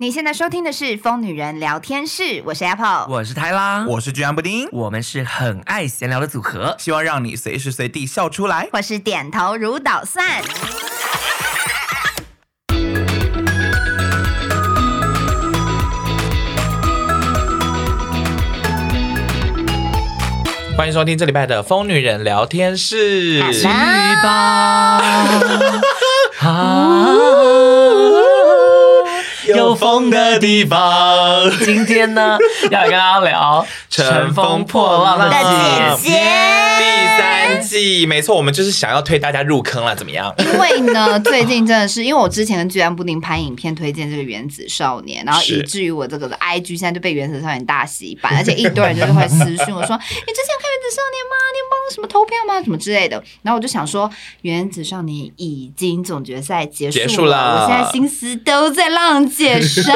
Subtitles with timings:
[0.00, 10.40] 你现在收听的是《疯女人聊天室》，我是 Apple，我是泰拉，我是居安布丁，我们是很爱闲聊的组合，希望让你随时随地笑出来，或是点头如捣蒜。
[20.76, 23.64] 欢迎收听这礼拜的《疯女人聊天室》，去
[24.22, 25.02] 吧。
[29.56, 32.36] 有风的地方，今天呢，
[32.70, 36.18] 要跟大家聊《乘风破浪的姐姐》
[36.78, 36.84] 第
[37.18, 38.06] 三季。
[38.06, 40.32] 没错，我们就是想要推大家入坑了，怎么样？
[40.38, 51.36] 因为呢，最近真的是，因为我之前跟居然布丁拍影片推荐这个《原子少年》，然后以至于我这个 IG 现在就被《原子少年》大洗版，而且一堆人就是会私讯我说：“你之前看《原子少年》吗？
[51.52, 52.62] 你有帮什么投票吗？
[52.62, 54.08] 什么之类的？”然后我就想说，
[54.42, 59.58] 《原子少年》已经总决赛结束了，结束了，我现在心思都在浪姐。
[59.78, 59.92] 介绍，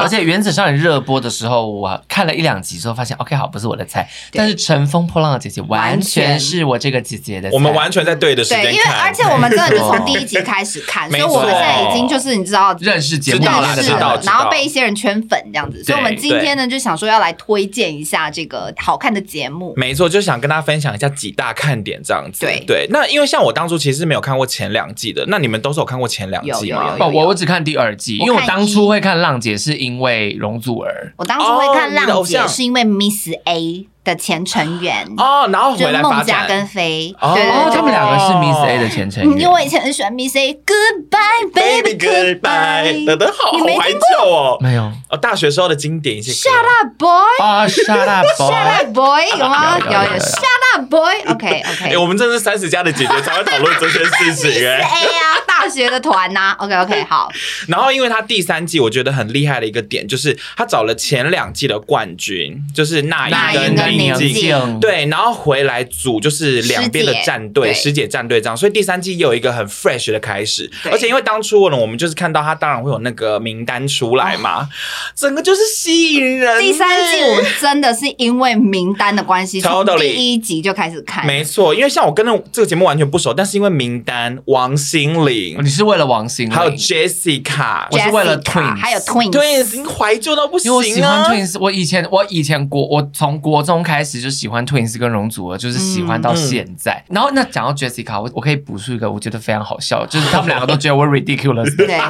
[0.00, 4.08] 而且《原子少年》热播的时候，我看了一两集之后，发现 OK 好，不是我的菜。
[4.32, 7.50] 但是《乘风破浪的姐姐》完全是我这个姐姐的。
[7.52, 15.82] 我们完全在对的时间对，因为而且我们真的就从第一集开始看，所以我们现在已经就是你知道认识节目了，认识了，然后被一些人圈粉这样子。
[15.82, 19.74] 所以我们今天呢就想说要来推荐一下这个好看的节目。
[19.76, 22.40] 没错，就想跟大家分享一下几大看点这样子。
[22.46, 26.94] 对对，那因为像我当初其实是没有看过前两季的，那你们都是有看过前两季吗？
[26.98, 33.86] 不，我我只看第二季，因为我当初会看浪姐是因为容祖儿，我当初会看浪姐是因为 Miss A。
[34.10, 35.06] 的前成员。
[35.16, 39.32] 哦，然后回来孟佳跟飞，哦，他们两个是 Miss A 的前成员。
[39.32, 44.90] 因为我以前很喜欢 Miss A，Goodbye baby goodbye，等等好怀旧哦，没有。
[45.08, 46.32] 哦，大学时候的经典一些。
[46.32, 49.78] Shut up boy，啊，Shut up boy，Shut up boy， 有吗？
[49.78, 51.84] 有有，Shut up boy，OK OK。
[51.90, 54.78] 哎，我们这是三十加的姐姐才会讨论这些事情 哎。
[54.78, 57.30] A 啊，大学的团呐，OK OK 好。
[57.68, 63.99] 然后，因为他第三季我觉得很厉害的一个点，就是他找了前两季的冠军，就是那英跟。
[64.00, 64.80] 宁静。
[64.80, 68.00] 对，然后回来组就是两边的战队，师姐。
[68.10, 70.68] 战队这样，所以第三季又有一个很 fresh 的开始。
[70.90, 74.68] 而且因为当初呢，我们就是看到他当然会有那个名单出来嘛，
[75.14, 76.60] 整个就是吸引人。
[76.60, 81.24] 第三季我们真的是因为名单的关系， 从第一集就开始看。
[81.24, 90.72] 没错，因为像我跟那这个节目完全不熟，但是因为名单，王心凌，你是为了王心凌，还有 Jessica，我是为了 Twins，还有 Twins，Twins 已经怀旧到不行。
[90.72, 97.02] 因为我喜欢 Twins，我以前我以前国我从国中开始就喜欢 Twins 跟容祖儿，就是喜欢到现在。
[97.08, 101.74] 然后那讲到 Jessica，我我可以补述一个我觉得非常好笑，就是他们两个都觉得我 ridiculous。
[101.76, 102.00] 对，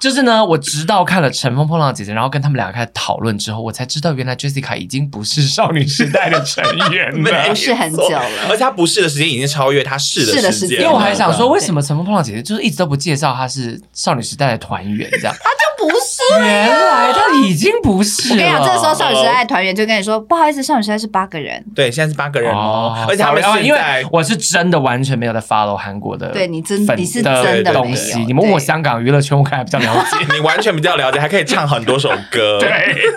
[0.00, 8.22] 就是呢，我直到看了《乘风破浪的姐姐》，然后跟他们两个开始讨论之后，我才知道原来 Jessica 已经不是少女时代的成员了， 不是很久了。
[8.48, 10.80] 而且她不是的时间已经超越她是的时间。
[10.80, 15.34] 因为我还想说，为什么《乘风破浪姐姐》就是一直都不介绍她是少女时代的团员这样？
[15.42, 15.97] 她就不是，
[16.40, 18.32] 原来他已经不是。
[18.32, 21.64] 我跟你讲，这个时候少女时代的团员就跟你说，不好意思，少女时代是八个人。
[21.74, 23.06] 对，现在是八个人哦。
[23.08, 23.80] 而且他们因为
[24.10, 28.18] 我是真的完全没有在 follow 韩国的，对你真你是真的东西。
[28.20, 30.34] 你们问我香港娱乐圈，我可能还比较了解。
[30.34, 32.58] 你 完全比较了解，还可以唱很多首歌。
[32.60, 32.68] 对，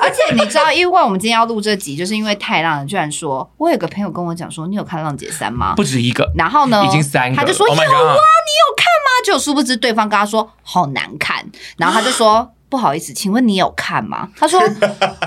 [0.02, 5.74] 而且你知道，因为我们今天要录这集，就是因为太浪了，居然说，我有个朋友跟我讲说，你有看《浪姐三》吗？
[5.76, 6.32] 不止一个。
[6.36, 7.36] 然后呢，已经三个。
[7.36, 9.12] 他就说有啊，你有看吗？
[9.26, 11.46] 就殊不知对方跟他说好难看，
[11.78, 12.52] 然后他就说。
[12.72, 14.30] 不好意思，请问你有看吗？
[14.40, 14.62] 他说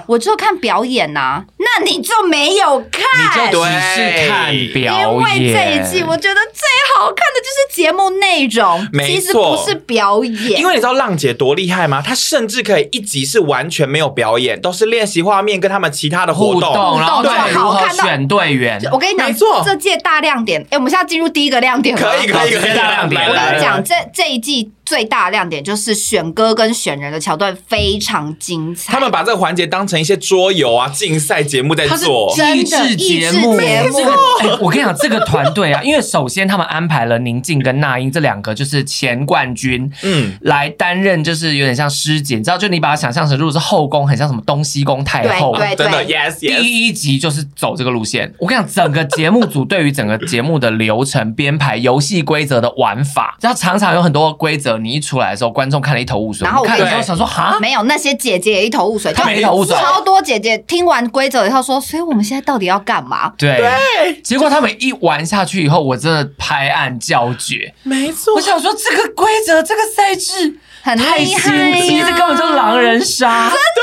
[0.07, 5.11] 我就看表演呐、啊，那你就没有看，你就只是看表演。
[5.11, 6.65] 因为这一季我觉得最
[6.97, 10.59] 好看的就是节目内容，其实不是表演。
[10.59, 12.03] 因为你知道浪姐多厉害吗？
[12.03, 18.81] 她甚至可以一集是完全没有表演，都是练习画面跟他们其他的互动，互动然后对如何选队员。
[18.91, 20.63] 我跟你讲，没错，这届大亮点。
[20.63, 23.29] 哎、欸，我们现在进入第一个亮点了，可以可以可以大亮点。
[23.29, 24.73] 我跟你讲，这这一季。
[24.85, 28.93] 最大亮点就是选歌跟选人的桥段非常精彩。
[28.93, 33.57] 他们把这个环节当成一些桌游啊、竞赛节目在做，益智节目。
[33.57, 46.61] 这个，欸，我跟你讲，这个团队啊，因为首先他们安排了宁静跟那英这两个就是前冠军，嗯，来担任就是有点像师姐，你知道，就你把它想象成如果是后宫，很像什么东西宫太后，对对对，真的，yes yes。
[46.61, 48.33] 第一集就是走这个路线。
[48.39, 54.74] 我跟你讲，整个节目组对于整个节目的流程编排、游戏规则的玩法，然后常常有很多规则。
[54.79, 56.45] 你一出来的时候，观众看了一头雾水。
[56.45, 63.33] 然后我看的时候想说，哈，没有那些姐姐也一头雾水，她们一头雾水，超多姐姐听完规则以后说，所以我们现在到底要干嘛？
[63.37, 67.75] 对，对，结果他们一玩下去以后，我真的拍案叫绝。
[67.83, 73.83] 没错，我想说这个规则，这个赛制很厉害，这根本就是狼人杀，真的。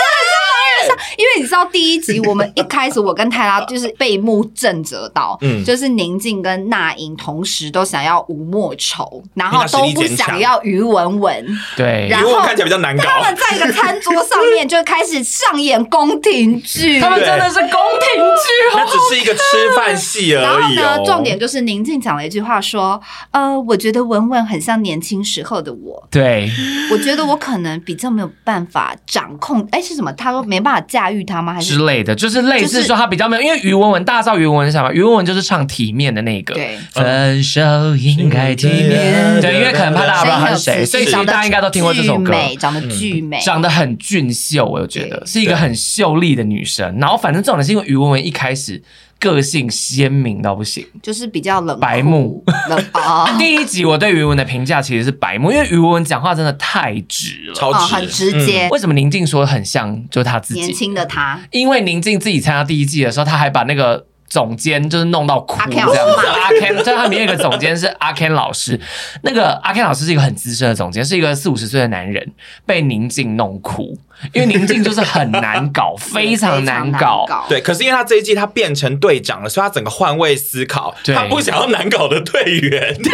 [1.18, 11.46] 因为你知道第一集，我们一开始我跟泰拉 就是被一幕震折到，嗯，就是宁静跟那英同时都想要吴莫愁，然后都不想要于文文，
[11.76, 13.04] 对，然后看起来比较难搞。
[13.04, 19.42] 他们在一个餐桌上面就开始上演宫廷剧，他们真的是宫廷剧，那只是一个吃
[19.76, 20.76] 饭戏而已。
[20.76, 23.02] 然后呢，重点就是宁静讲了一句话说
[23.32, 26.50] ：“呃，我觉得文文很像年轻时候的我，对，
[26.92, 30.12] 我觉得我可能比较没有办法掌控，哎，是什么？
[30.14, 31.54] 他说没办法驾驭他吗？
[31.54, 32.16] 还是之类的？
[32.16, 34.94] 就是类似说他比较没有，因为于文文大家知道于文文是什么？
[34.94, 37.62] 于文文就是唱体面的那个，对，分手
[37.98, 46.98] 应该体面，对，因为可能怕大家不知道他是谁，所以大家应该都听过这首歌，长得巨美，长得很俊秀，我觉得是一个很秀丽的女生。
[47.00, 48.82] 然后反正这种人是因为于文文一开始。
[49.22, 52.44] 个性鲜明到不行，就是比较冷白目。
[52.68, 53.26] 冷啊！
[53.40, 58.68] 第一集我对于文的评价其实是白目，因为于文讲话真的太直了，超直，很直接。
[58.72, 61.40] 为什么宁静说很像就是他自己年轻的他？
[61.52, 64.08] 因为宁静自己参加第一季的时候，他还把那个。
[64.32, 68.80] 总监就是弄到哭这样子，阿 Ken 在他里面有一个总监是阿 Ken 老师，
[69.24, 72.32] 那个阿 Ken 老师是一个很资深的总监，是一个四五十岁的男人，
[72.66, 73.98] 被宁静弄哭，
[74.32, 77.60] 因为宁静就是很难搞， 非常难搞，对。
[77.60, 83.12] 可是因为他这一季他变成队长了，所以他整个换位思考，他不想要难搞的队员，对。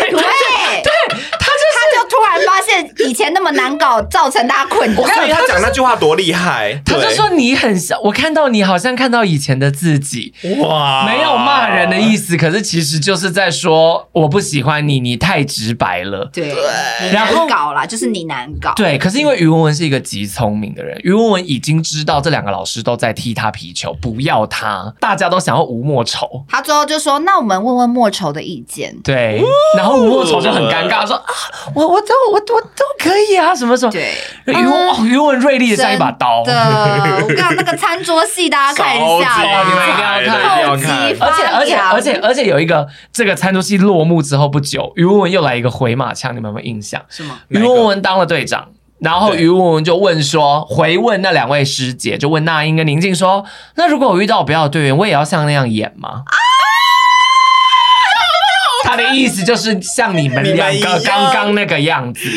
[3.07, 5.01] 以前那么难搞，造成大家困扰。
[5.01, 10.33] 我看他讲那句话多厉害，他就说你很像，我看到你好像看到以前的自己。
[10.59, 16.29] 哇，没有骂人的意思，可是其实就是在说我不喜欢你，你太直白了。
[16.33, 16.55] 对，
[17.11, 18.73] 然后难搞啦，就是你难搞。
[18.75, 26.45] 对，可是因为于文文是一个极聪明的人，于文文已经知道这两个老师都在踢他皮球，不要他，大家都想要吴莫愁。
[26.47, 29.43] 他最后就说：“那我们问问莫愁的意见。”对，
[29.75, 31.33] 然后吴莫愁就很尴尬说：“啊，
[31.75, 33.91] 我我。”我都我我都可以啊，什么什么？
[33.91, 34.13] 对，
[34.45, 36.43] 于文于文锐利的像一把刀。
[36.43, 40.33] 对，我跟你讲那个餐桌戏，大家看一下，你们一定要看，一定
[40.63, 41.29] 要看。
[41.29, 47.01] 而且而且而且而且有一个这个餐桌戏落幕之后不久，于文文又来一个回马枪，你们有没有印象？
[47.09, 47.39] 是吗？
[47.49, 53.45] 于文文当了队长，然后于文文就问说，回问那两位师姐，就问那英跟宁静说，
[53.75, 56.23] 那如果我遇到我不要的队员，我也要像那样演吗？
[56.25, 56.37] 他
[58.97, 62.29] 的意思就是像你们两个刚刚那个样子，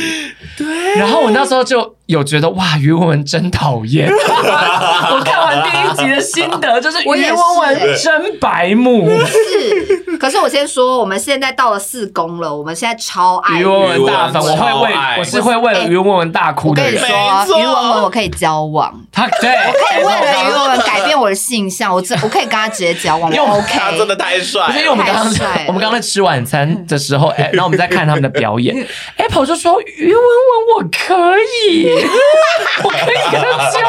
[0.56, 0.96] 对。
[0.96, 1.96] 然后我那时候就。
[2.10, 4.10] 有觉得哇，于文文真讨厌。
[4.12, 9.08] 我看完第一集的心得 就是，于文文真白目。
[9.26, 17.00] 是，可是我先说，我们现在到了四公了，我们现在超爱于文文大粉，我会为我是会为了于文文大哭的人。
[17.00, 23.30] 我跟你说，于文文我可以交往，他对，我可以为了于文文改变我的性向，我这我可以跟他直接交往。
[23.40, 24.66] 我 OK，他真的太帅。
[24.76, 25.24] 因为我们刚刚
[25.68, 28.74] 我们刚刚在吃晚餐的时候，哎，然后我们在看他们的表演
[29.16, 31.99] ，Apple 就说于文文我可以。
[32.84, 33.80] 我可以跟他交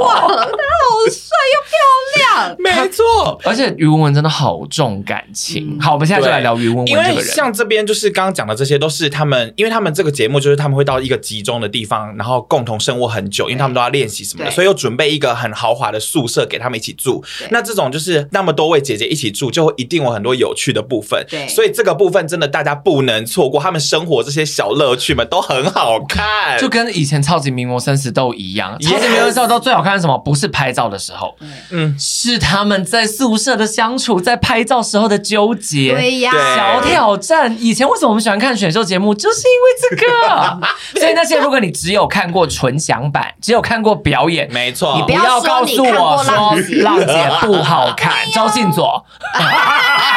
[0.00, 1.72] 往，他好帅又漂
[2.16, 3.40] 亮，没错。
[3.44, 5.78] 而且于文文真的好重感情。
[5.80, 7.10] 好，我们现在就来聊于文文这个人。
[7.12, 17.22] 因为像这边就是刚刚讲的这些，都是他们，因为他们这个节目就是他们会到一个集中的地方，然后共同生活很久，因为他们都要练习什么的，所以又准备一个很豪华的宿舍给他们一起住。
[17.50, 21.24] 那这种就是那么多位姐姐一起住，就会一定有很多有趣的部分。
[21.28, 27.50] 对，所以这个部分真的大家不能错过，他们生活这些小乐趣们都很好看，就跟以前超级。
[27.50, 30.16] 名模生死斗一样，超级名模生死斗最好看是什么？
[30.16, 31.34] 不是拍照的时候，
[31.70, 37.56] 嗯，是他们在宿舍的相处，在拍照时候的纠结，对呀，小挑战。
[37.58, 39.12] 以前为什么我们喜欢看选秀节目？
[39.12, 40.60] 就是因为这个。
[41.00, 48.12] 所以那些如果你只有看过纯享版，只有看过表演，没错，你不要告诉我说浪姐不好看。
[48.32, 49.04] 周信佐，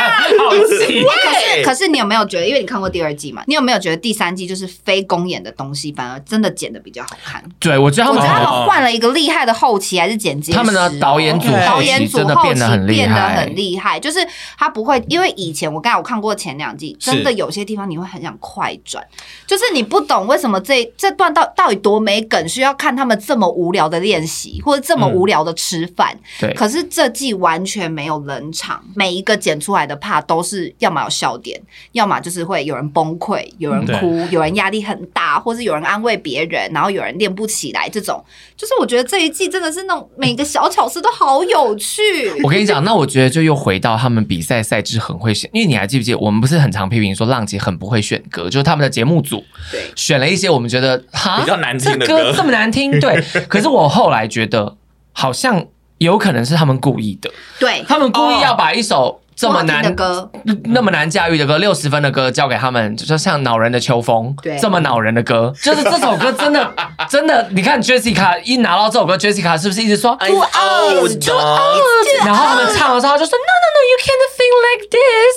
[0.03, 1.03] 好奇。
[1.03, 2.47] 可是可是你有没有觉得？
[2.47, 7.43] 因为你看过第二季嘛，你有没有觉得第三季就是非公演的东西，反而真的剪的比较好看？
[7.59, 14.19] 对，我觉得他们他们换了一个厉害的后期还是剪辑，他们的导演组导演组后期变得很厉害，就是
[14.57, 19.03] 他不会，因为以前我刚才我看过前两季，真的有些地方你会很想快转，
[19.47, 26.17] 就是你不懂为什么这这段到到底多没梗，需要看他们这么无聊的练习或者这么无聊的吃饭。
[26.39, 31.57] 对，可是这季完全没有冷场，每一个剪出来的 part 都是要么有笑点，
[31.93, 37.13] 要么就是会有人崩溃，有人哭，有人压力很大，或是有人安慰别人，然后有人。
[37.13, 38.25] 练不起来，这种
[38.57, 42.01] 就是我觉得这一季真的是那种每个小巧思都好有趣。
[42.43, 49.43] 我跟你讲，那我觉得就又回到他们比赛赛制很会选，因为你还记不记得我们不是很常批评说浪姐很不会选歌，就是他们的节目组
[49.95, 52.99] 选了一些我们觉得哈比较难听的歌，这么难听。
[52.99, 54.75] 对， 可是我后来觉得
[55.11, 55.63] 好像
[55.99, 59.19] 有可能是他们故意的，对他们故意要把一首。
[59.35, 60.29] 这么难的歌，
[60.65, 66.73] 那么难驾驭的歌，六十分的歌交给他们，就像恼人的秋风，对，这么恼人的歌，就是这首歌真的
[67.09, 74.89] 真的，你看 Jessica 一拿到这首歌，Jessica 是不是一直说 too old too old，然后他们唱的时候就说 No no no you can't think like
[74.89, 75.35] this。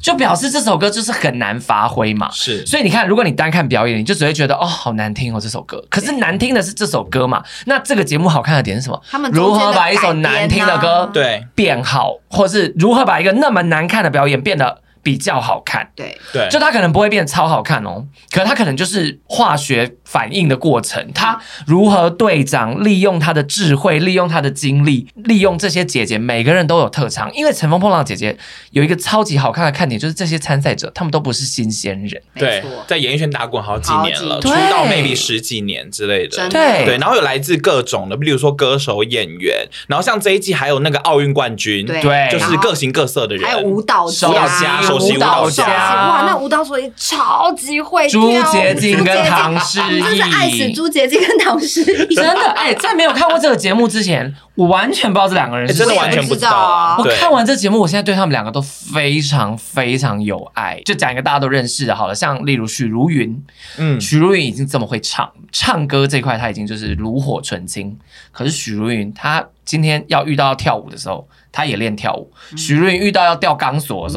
[0.00, 5.84] 就表示这首歌就是很难发挥嘛，是，所以你看，如果你单看表演，你就只会觉得哦，好难听哦这首歌。
[5.90, 7.42] 可是难听的是这首歌嘛？
[7.66, 9.02] 那这个节目好看的点是什么？
[9.10, 15.90] 他们如何把一首难听的歌对变好，或是如何把一个那么难看的表演变得比较好看？
[15.94, 21.10] 对对，就他可能不会变超好看哦，可是他可能就是化学反应的过程。
[21.14, 27.30] 他如何队长利用他的智慧，利用他的精力，利用这些姐姐每个人都有特长。
[27.34, 28.36] 因为乘风破浪姐姐
[28.72, 36.98] 有一个超级好看的看点，就是这些参赛者他们都不是新鲜人，对，在演艺圈打滚好几年了，出道 maybe 十几年之类的，对对。
[36.98, 44.89] 然后有来自各种的，比如说歌手、演员，然后像这一季还有那个奥运冠军，对，就是各形各色的人，还有舞蹈舞蹈家。
[44.90, 48.20] 首席舞蹈家，哇，那舞蹈手也超级会跳。
[48.20, 52.14] 朱洁静跟唐诗逸，真是爱死朱洁静跟唐诗逸。
[52.14, 56.96] 真的，哎，在没有看过这个节目之前，我完全不知道这两个人是谁，真的完全不知道啊。
[56.98, 60.80] 我看完这节目，我现在对他们两个都非常非常有爱。
[60.84, 63.42] 就讲一个大家都认识的，好了，像例如许茹芸，
[63.78, 67.96] 嗯，许茹芸已经这么会唱，唱歌这块她已经就是炉火纯青。
[68.32, 71.28] 可是许茹芸她今天要遇到要跳舞的时候。
[71.52, 74.08] 他也练跳舞，许茹芸遇到要吊钢索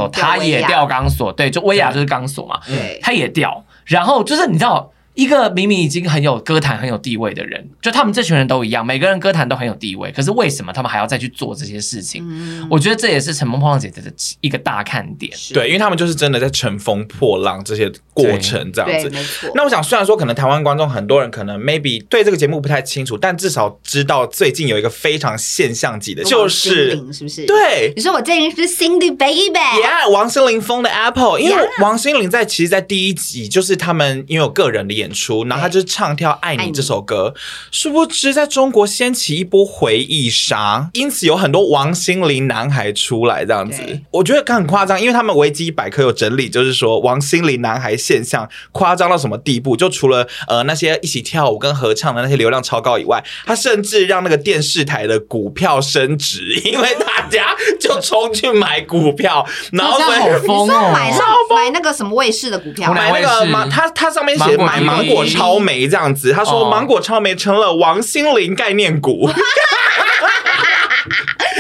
[5.16, 12.24] 一个明明已经很有歌坛很有地位的人，就他们这群人都一样，每个人歌坛都很有地位，可是为什么他们还要再去做这些事情？
[12.28, 15.32] 嗯、我觉得这也是乘风破浪姐姐的一个大看点。
[15.54, 19.10] 对，因为他们就是真的在乘风破浪这些过程这样子。
[19.10, 19.52] 没错。
[19.56, 27.46] 那我想，虽然说可能台湾观众很多人可能 maybe 对这个节目不太清楚，但至少知道最近有一个非常现象级的，就是是不是？
[27.46, 37.34] 对，你说我最近是 Cindy Baby，Yeah，王心凌封的 Apple，因为王心凌在其实，在第一集就是他们因为有个人的演出，然后他就唱跳《爱你》这首歌，
[37.72, 43.82] 殊不知在中国掀起一波回忆杀，因此有很多王心凌男孩出来这样子。
[44.12, 49.76] 我觉得很夸张，因为他们维基百科有整理，就是说王心凌男孩现象夸张到什么地步？
[49.76, 61.12] 就除了呃那些一起跳舞跟合唱的那些流量超高以外，他甚至让那个电视台的股票升值，因为大家就冲去买股票， 然后所以好疯哦，买
[61.56, 65.26] 买那个什么卫视的股票，买那个芒，他他上面写买芒果。
[65.26, 69.30] 超媒这样子，他说芒果超媒成了王心凌概念股。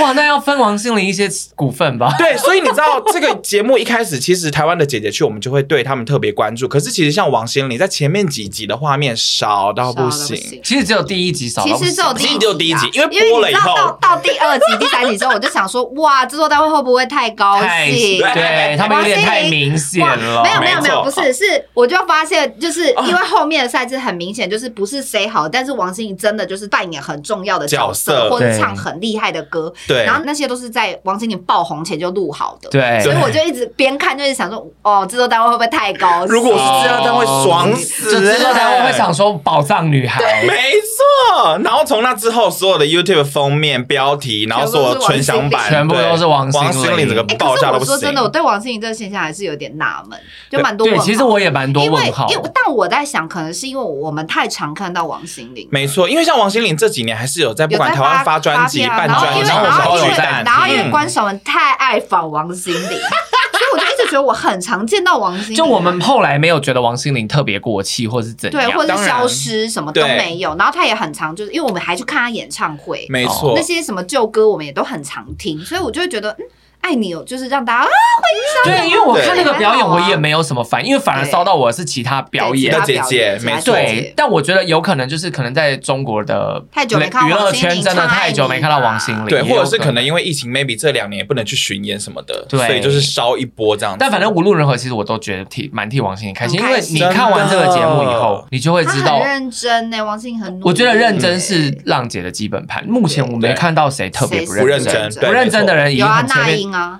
[0.03, 2.13] 哇，那要分王心凌一些股份吧？
[2.17, 6.67] 对，所以你知道这个节目一开始，其实台湾的姐姐去，我们就会对他们特别关注。
[6.67, 18.19] 可是其实像王心凌在前面几集的画面少到不行，其实只有第一集少，其实只有第一集，只有第一集，因为播了以后到到第二集、第三集之后，我就想说，哇，制作单位会不会太高兴？
[18.19, 20.43] 对他们有点太明显了。
[20.43, 29.73] 没有没有没有，不是，是我就发现，就是因为后面的赛制很明显，就是不是谁好，但是王心凌真的就是扮演很重要的角色，或者唱很厉害的歌。
[29.93, 36.25] 对，然后那些都是在王心凌爆红前就录好的，对，所以我就一直边看就是想说，哦，制作单位会不会太高？
[36.27, 38.19] 如果是制作单位，爽死！
[38.19, 41.59] 制作单位会想说宝藏女孩，没错。
[41.63, 47.93] 然后从那之后，所有的 YouTube 封面标题，然后所有纯享版，全部都是王心凌，整个爆炸都不行。
[47.93, 50.19] 说真的，我对王心凌这个现象还是有点纳闷，
[50.49, 50.87] 就蛮多。
[50.87, 52.27] 对，其实我也蛮多问号。
[52.29, 55.67] 因为但我在想，可能是因为我们太常看到王心凌。
[55.71, 60.43] 没错，因为像王心凌这几年还是有在不管台湾发专辑、办专辑，然后有在。
[60.45, 65.55] 然后因为关晓雯太爱仿王心凌， 所以我就一直觉得我很常见到王心凌。
[65.55, 70.55] 就我们后来没有觉得王心凌特别过气，或是怎样，对，或者是消失，什么都没有。
[70.55, 76.31] 然后她也很常，就是因为我们还去看她演唱会，没错，那些什么旧歌我们也都很常听，所以我就会觉得。
[76.31, 76.45] 嗯
[76.83, 78.77] 爱你哦，就是让大家啊回想。
[78.77, 83.73] 对，因为我看那个表演，我也没有什么反应，因为反而烧到我是其他表演的姐姐，没错。
[83.73, 93.95] 对，但我觉得有可能就是可能在中国的太久没看娱乐圈，真的太久没看到王心凌，对，或者是可能因为疫情，maybe 这两年也不能去巡演什么的，对，所以就是烧一波这样。
[93.97, 100.03] 但反正无论如何，其实我都觉得替蛮替王心凌开心，因为你看完这个节目以后，你就会知道很认真呢。
[100.03, 102.85] 王心凌很，我觉得认真是浪姐的基本盘。
[102.85, 106.99] 目前我没看到谁特别不认真，不认真的人已经很前面啊。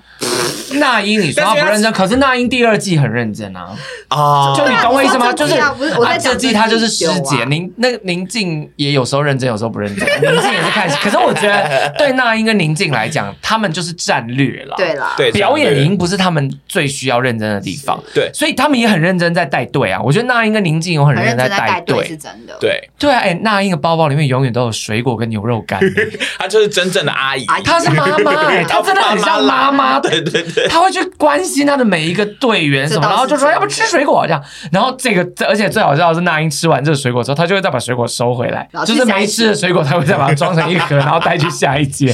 [0.76, 3.70] 那英，你说他不认真，可是那英第二季很认真啊！
[4.08, 5.32] 啊，就你懂我意思吗？
[5.32, 5.76] 就是啊，
[6.20, 10.08] 这季他就是师姐，宁那个宁静也有时候认真，有时候不认真。
[10.22, 14.76] 宁静也是看戏，可是我觉得对那英跟宁静来讲，他们就是战略了。
[14.76, 18.02] 对了，对，表演已经不是他们最需要认真的地方。
[18.14, 20.02] 对，所以他们也很认真在带队啊。
[20.02, 22.58] 我觉得那英跟宁静有很认真在带队，是真的。
[22.60, 25.80] 对，对啊，哎，那英的包包里面永远都有水果跟牛肉干，
[26.40, 28.34] 她就是真正的阿姨，她是妈妈，
[28.68, 34.44] 她真的很像妈妈妈， 对对对，他会去关心他的每一个队员什么，然后就说要不吃水果这样。
[34.72, 42.14] 然后这个，而且最好笑的是，那英吃完这个水果之后，他就会再把水果收回来，就是没吃的水果，他会再把它装成一盒， 然后带去下一节。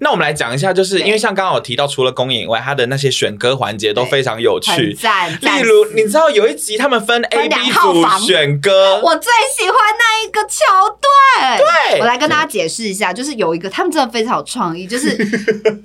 [0.00, 4.96] 那我们来讲一下，就是因为像刚刚我提到，除了公演以外，他的那些选歌环节都非常有趣。
[5.40, 11.58] 例如，你知道有一集他们分 A、B 组选歌，我最喜欢那一个桥段。
[11.58, 15.16] 对，我来跟大家解释一下，就是有一个他们真的非常有创意，就是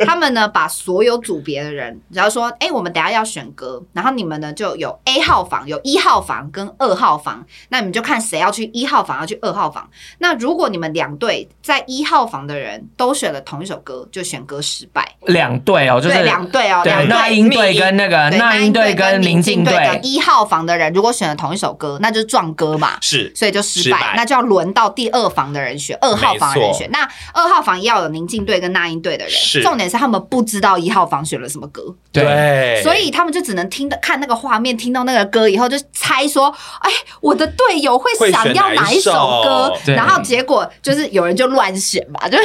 [0.06, 9.90] 他们呢把所有组别的人，只要说，哎，我们等下要选歌，然后你们呢就有 A 号房、有一号房跟二号房，那你们就看谁要去一号房，要去二号房。
[10.20, 15.16] 那如果你们两队在一号房的人都选了同一首歌，就选歌失败。
[15.28, 19.76] 两队哦，就是两队哦，对，那英队跟那个那英队跟宁静队。
[20.04, 26.90] 一号房的人如果选了同一首歌，那就是撞歌嘛，是，所以就失败，那就要轮到第二房的人选，二号房的人选。
[26.92, 36.48] 那二号房要有宁静队跟那英队的人，是，重点是他们不知道一号房选了什么歌，对，所以他们就只能听到看那个画面，听到那个歌以后就猜说，
[36.80, 39.12] 哎，我的队友会想要哪一首
[39.44, 42.38] 歌，然后结果就是有人就乱选嘛，就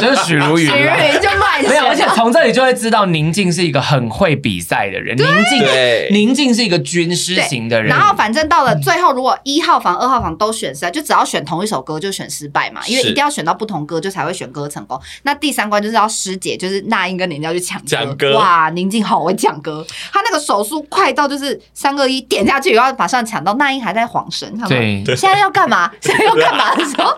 [0.00, 5.62] 就是许茹芸，许茹芸就乱选，没有，而且从这里就会知道宁静是一个很会比赛的人，宁静，
[6.10, 7.90] 宁静是一个军师型的人。
[7.90, 14.98] 然后反正到了最后，如果一号房、二号房都选失败，就只要选同一首歌就选失败嘛，因为一定要选到不同歌就才会选歌成功。
[15.24, 18.36] 那第三关就是要师姐，就是那英跟宁静要去抢歌。
[18.36, 23.54] 哇，宁静好会抢歌，他那个手速快到就是三个一点下去，然后马上抢到。
[23.54, 25.90] 那英还在晃神，对，现在要干嘛？
[26.02, 27.16] 现在要干嘛的时候，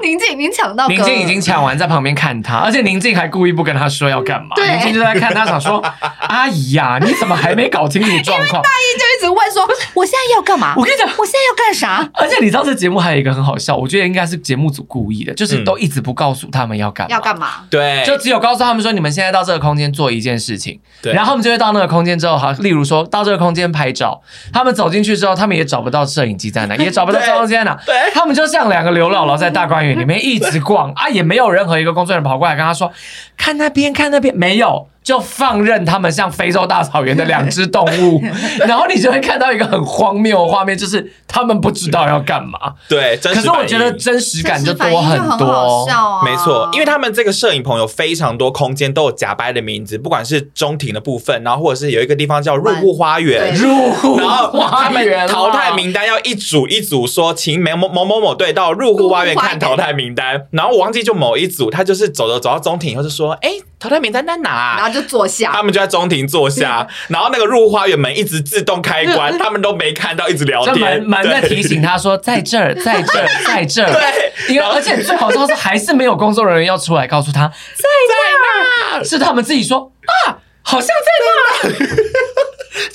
[0.00, 4.56] 宁静已经抢到，宁静已经抢完，在旁边看他，而且宁静还故意不跟他说要干嘛。
[4.56, 5.82] 宁静就在看他，想说
[6.28, 12.08] ：“阿姨呀，你怎么还没搞清楚状况？” 那英就一直问说：“我现在要干嘛？”我跟你讲，我现在要干啥？
[12.14, 17.48] 而且你知道这节目还有一个很好笑，我觉得应该是节目组故意的，就是都一直不告诉他们要干嘛，要干嘛？
[17.68, 24.20] 对，就只有告诉他们说：“你们现在到这个空间做一件事情。”对，然后他们就会到那个空间之后，好，例如说到这个空间拍照，
[24.52, 32.90] 他们走进去之后，他们也找不到摄影机在哪， 也找不到照相机在哪，对，他们就像两个刘姥姥在大观园里面一直逛啊，也没有任何一个工作人员跑过来跟他说
[33.36, 38.20] ：“看那边，看那边，没有。”就放任他们像非洲大草原的两只动物，
[38.66, 42.58] 然后你就会看到一个很荒谬的画面，就是他们不知道要干嘛。
[42.88, 45.86] 对，可是我觉得真实感就多很多。
[45.88, 63.52] 啊、没错，因为他们这个摄影棚有非常多空间都有假掰的名字，不管是中庭的部分，然后或者是有一个地方叫入户花园，入户，然后他们淘汰名单要一组一组说，请某某某某某队到入户花园看淘汰名单，然后我忘记就某一组，他就是走着走到中庭以后就说，哎。
[63.78, 64.76] 淘汰名单在哪？
[64.78, 71.02] 然后就坐下，他们就在中庭坐下， 然后那个入花园门一直自动开关， 他们都没看到，一直聊天。
[71.04, 73.92] 门门在提醒他说，在这儿，在这儿， 在这儿。
[73.92, 77.84] 对，因为而且最好笑是还是没有工作人员要出来告诉他，在
[78.94, 79.92] 那，是他们自己说
[80.26, 82.05] 啊，好像在那。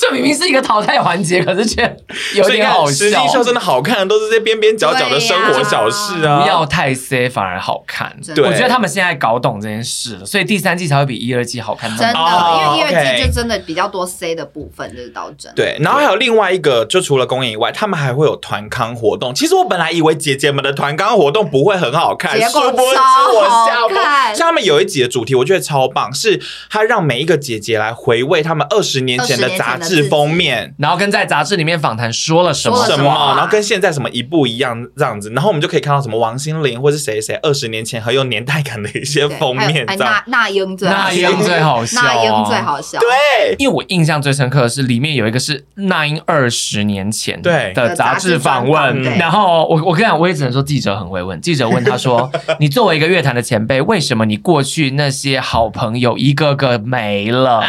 [0.02, 1.96] 这明明是一个淘汰环节，可是却
[2.34, 2.92] 有点好笑。
[2.92, 8.12] 实际上真的好看的都是这些边边角角的生活小事啊，不要太 C 反而好看。
[8.34, 11.88] 对，我觉得他们现在搞懂这件事了，所以第三季才会比一二季好看。
[11.96, 15.54] 真的，因为一二季就真的比较多 C 的部分，就是到真。
[15.54, 19.36] 对，然后还有另外一个，就除了公演以外，他们还会有团康活动。
[19.36, 23.04] 其实我本来以为姐姐们的团康活动不会很好看，结果超
[23.50, 24.36] 好看。
[24.36, 32.86] 像他们有一集的主题，我觉得超棒，是他让每一个姐姐来回味他们二十年前的杂志封面，然后跟在杂志里面访谈说了什么。
[32.86, 39.86] 什么，然后跟现在什么一不一样这样子，然后我们就可以看到什么王心凌或是谁谁二十年前很有年代感的一些封面。
[39.98, 43.00] 那那英最那英最好笑，那英最好笑。
[43.00, 47.72] 对，因为我印象最深刻的是里面有一个是那英二十年前对。
[47.74, 51.40] 的杂志访问，然后我我跟你讲，我也只能说记者很会问。
[51.40, 57.64] 记者问他说：“你作为一个乐坛的前辈，为什么你过去那些好朋友一个个没了？”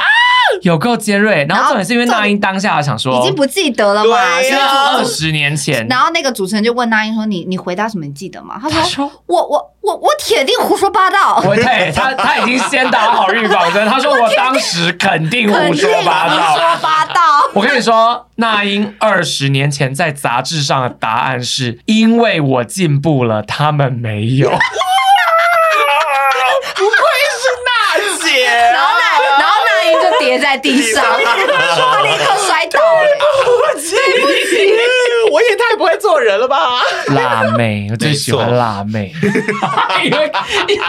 [0.63, 5.87] 有够尖锐，然后重点是因为那英当下想说，已经不记得了嘛，是二十年前。
[5.89, 8.05] 然后那个主持人就问那英说：“你你回答什么？
[8.07, 17.23] 你记得吗？”他说：“我我我我铁定胡说八道。”对，他他已经先打好预防针， 他说：“我当时肯定胡说八道。”胡说八道。
[17.55, 24.51] 我跟你说，那英二十年前在杂志上的答案是因为我进步了，他们没有。
[30.53, 32.79] 在地上，立刻摔倒。
[32.79, 33.97] 对不起，
[35.31, 36.83] 我也太不会做人了吧！
[37.09, 39.15] 辣妹，我最喜欢辣妹，
[40.05, 40.33] 因为
[40.69, 40.87] 因为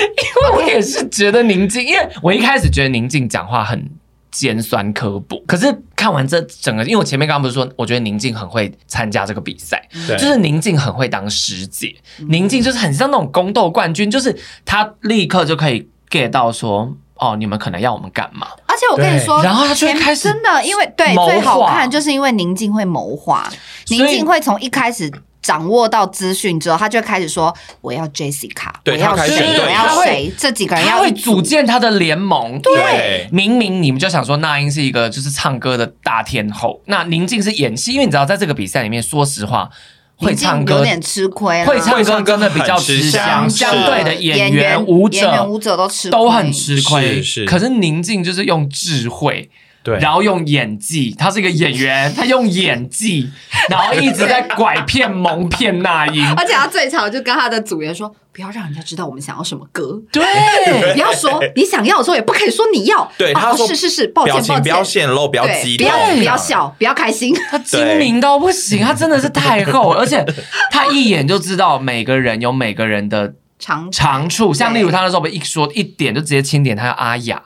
[0.00, 3.88] 因为我也是觉得宁静，因为我一开始觉得宁静讲话很
[4.32, 9.86] 尖酸刻薄，可是看完这整个，因为我前面刚刚不是说，我觉得宁静很会参加这个比赛，
[10.18, 11.94] 就是宁静很会当师姐，
[12.28, 16.96] 宁静就是很像那种宫斗冠军，就是她立刻就可以 get 到说。
[17.24, 18.48] 哦，你们可能要我们干嘛？
[18.66, 23.48] 而且我跟你说，然后他就会开始真的，因为对最好看就是因为宁静会谋划，
[23.88, 25.10] 宁静会从一开始。
[25.44, 29.60] 掌握到资讯之后，他就开始说：“我要 Jessica，我要谁？
[29.60, 30.32] 我要谁？
[30.38, 32.58] 这几个人要会组建他的联盟。
[32.62, 39.68] 对”对，明明你们就想说那英是一个就是唱歌的大天后，那宁静是演戏，因为你知道在这个比赛里面，说实话，
[40.16, 43.48] 会唱歌有点吃亏，会唱歌真的比较吃香。
[43.48, 47.22] 相对的演员、舞者、演员舞者都吃都很吃亏。
[47.46, 49.50] 可是宁静就是用智慧。
[49.82, 53.28] 对，然后用演技，他是一个演员，他用演技，
[53.68, 59.98] 然后一直在拐骗、 蒙骗那英，而且他最常就跟他的组员说：“不要让人家知道我们想要什么歌。
[60.12, 63.08] ”对，不要说你想要的时候，也不可以说你要。
[63.16, 67.32] 对，他说：“是是是，抱歉抱歉，不要显露，不要激动，不要不要笑，不要开心。
[67.48, 70.22] ”他精明到不行，他真的是太后，而且
[70.70, 77.40] 他一眼就知道每个人有每个人的长长处，像例如他那时候，一说一点就直接清点他叫阿雅。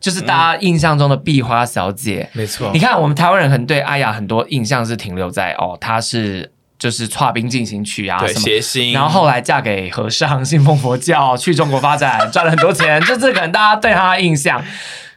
[0.00, 2.68] 就是大家印象中的壁花小姐，没错。
[2.72, 6.50] 你看，我们台湾人可能对阿雅很多印象是停留在哦，她是
[6.82, 14.60] 就是《跨冰进行曲》啊什么，谐星，然后后来嫁给和尚，信奉佛教，去中国发展，赚了很多钱，这是可能大家对他的印象。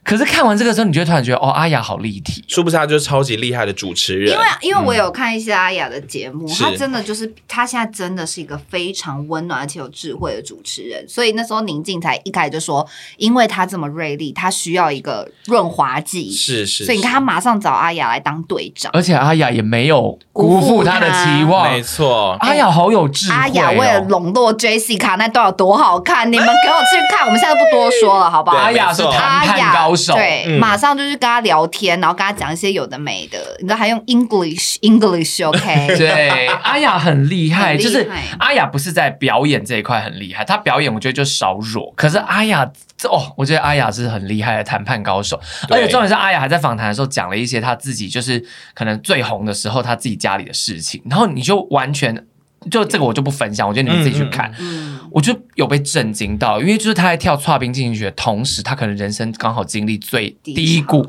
[0.05, 4.31] 可是看完这个之后，你就会突然觉得哦，阿雅好立体，殊不知她就是超级厉害的主持人。
[4.31, 11.03] 因为因为我有看一些阿雅的节目，她、嗯、真的就是她现在真的是一个非常温暖而且有智慧的主持人。
[11.09, 12.87] 所以那时候宁静才一开始就说，
[13.17, 16.31] 因为她这么锐利，她需要一个润滑剂。
[16.31, 21.71] 是是，所以你看，她马上找阿雅来当队长，而且阿雅也没有辜负她的期望。
[21.71, 23.37] 没错，阿雅好有智慧、哦。
[23.39, 27.25] 阿雅为了笼络 Jessica 那段有多好看，你们给我去看。
[27.25, 28.57] 我们现在都不多说了，好不好？
[28.57, 30.75] 阿雅是谈判高手，对，嗯、马。
[30.75, 35.87] 上就是跟他聊天，然后跟他讲一些有的没的，你知道还用 English English，OK？、Okay?
[35.97, 38.05] 对，阿雅很厉害，就是
[38.37, 42.69] 阿雅不是在表演这一块很厉害，她表演我觉得就少弱，可是阿雅
[43.05, 52.25] 哦，我觉得阿雅是很厉害的谈判高手，而且重点是阿雅还在访谈的时候讲了一些他自己就是可能最红的时候他自己家里的事情，然后你就完全。
[52.71, 54.51] 就这个我就不分享，我觉得你们自己去看。
[54.57, 61.07] 嗯，我就有被震惊到，因为就是他在跳剉冰进行曲的同时，他可能人生刚好经历最低谷，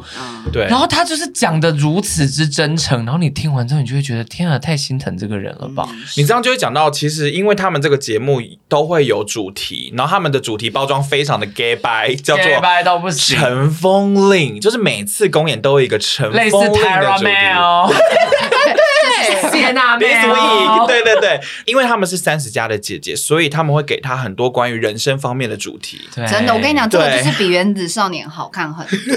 [0.53, 0.65] 对。
[0.67, 5.89] 然后他就是讲的如此之真诚，然后你听完之后，你就会觉得天啊，太心疼这个人了吧？
[6.17, 17.31] 你这样就会讲到，其实因为他们这个节目都会有主题，然后他们的主题包装非常的 gay 白， 叫做 gay 白到不行，乘风令，就是每次公演都有一个乘风令的主题。
[19.53, 20.07] 谢娜妹，
[20.87, 26.01] 对对对，因为他们是三十加的姐姐，所以他们会给她很多关于人生方面的主题。
[26.15, 29.17] 真的，我跟你讲，这个就是比《原子少年》好看很多。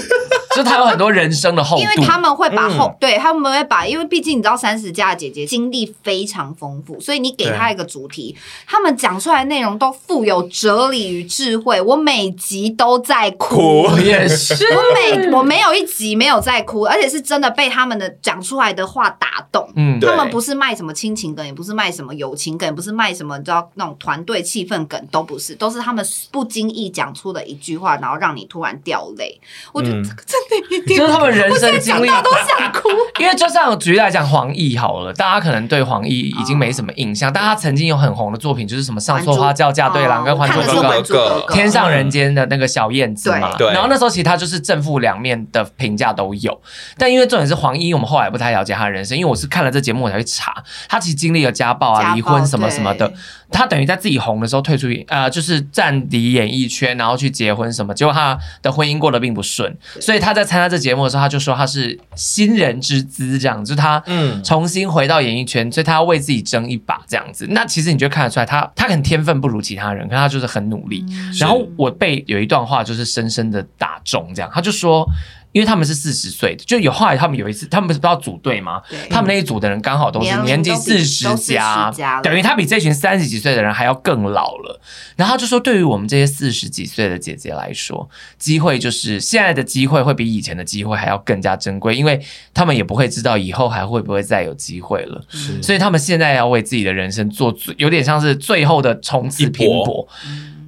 [0.56, 11.80] 就他有很多人生的厚度，因为他们会把后，嗯、对他们会把，因为毕竟你知道三十加的姐姐经历非常丰富，所以你给她一个主题，他们讲出来的内容都富有哲理与智慧。
[11.80, 19.70] 我每集都在哭， 我也是，我每我没有一集没有在哭，而且是真的被他们的讲出来的话打动。
[19.76, 29.40] 嗯，他们不是卖什么亲情梗，也不是卖什么友情梗，也不是卖什么你知道那种团队气氛梗，都不是，都是他们不经意讲出的一句话，然后让你突然掉泪。
[29.72, 30.60] 我觉得这个真的。
[30.94, 32.88] 就是他们人生经历，都想哭。
[33.18, 43.56] 因为就像举例来讲，黄奕好了，大家可能对黄奕已经没什么印象，但他曾经有很红的作品，就是什么上错花轿嫁对郎跟还珠格格、天上人间的那个小燕子嘛。
[43.56, 43.68] 对。
[43.72, 46.60] 然后那时候其实他就是正负两面的评价都有，
[46.98, 53.12] 但因为重点是黄奕，我们后来不太了解他的人生，因为我是看了这节目我才去查，他其实经历了家暴啊、离婚什么什么的。
[53.52, 67.44] 他等于在自己红的时候退出，呃，就是暂离演艺圈，然后去结婚什么，结果他的婚姻过得并不顺，所以他在参加这节目的时候，他就说他是新人之姿，这样，就是他嗯重新回到演艺圈，所以他要为自己争一把这样子。
[67.50, 71.04] 那其实你就看得出来他，他他可能天分不如其他人，可他就是很努力。
[71.40, 75.04] 然后我被有一段话就是深深的打中，这样他就说。
[75.52, 78.80] 因为他们是四十岁的，就有后来他们有一次，他们不是不知道组队吗？
[79.08, 81.90] 他们那一组的人刚好都是年纪四十加，
[82.22, 84.80] 等于他比这群三十几岁的人还要更老了。
[85.16, 88.08] 然后就说，对于我们这些四十几岁的姐姐来说，
[88.38, 92.20] 机会就是现在的机会会比以前的机会还要更加珍贵，因为
[92.54, 95.20] 他们也不会知道以后还会不会再有机会了。
[95.30, 100.06] 是所以他们现在要为自己的人生做最，有点像是最后的冲刺拼搏。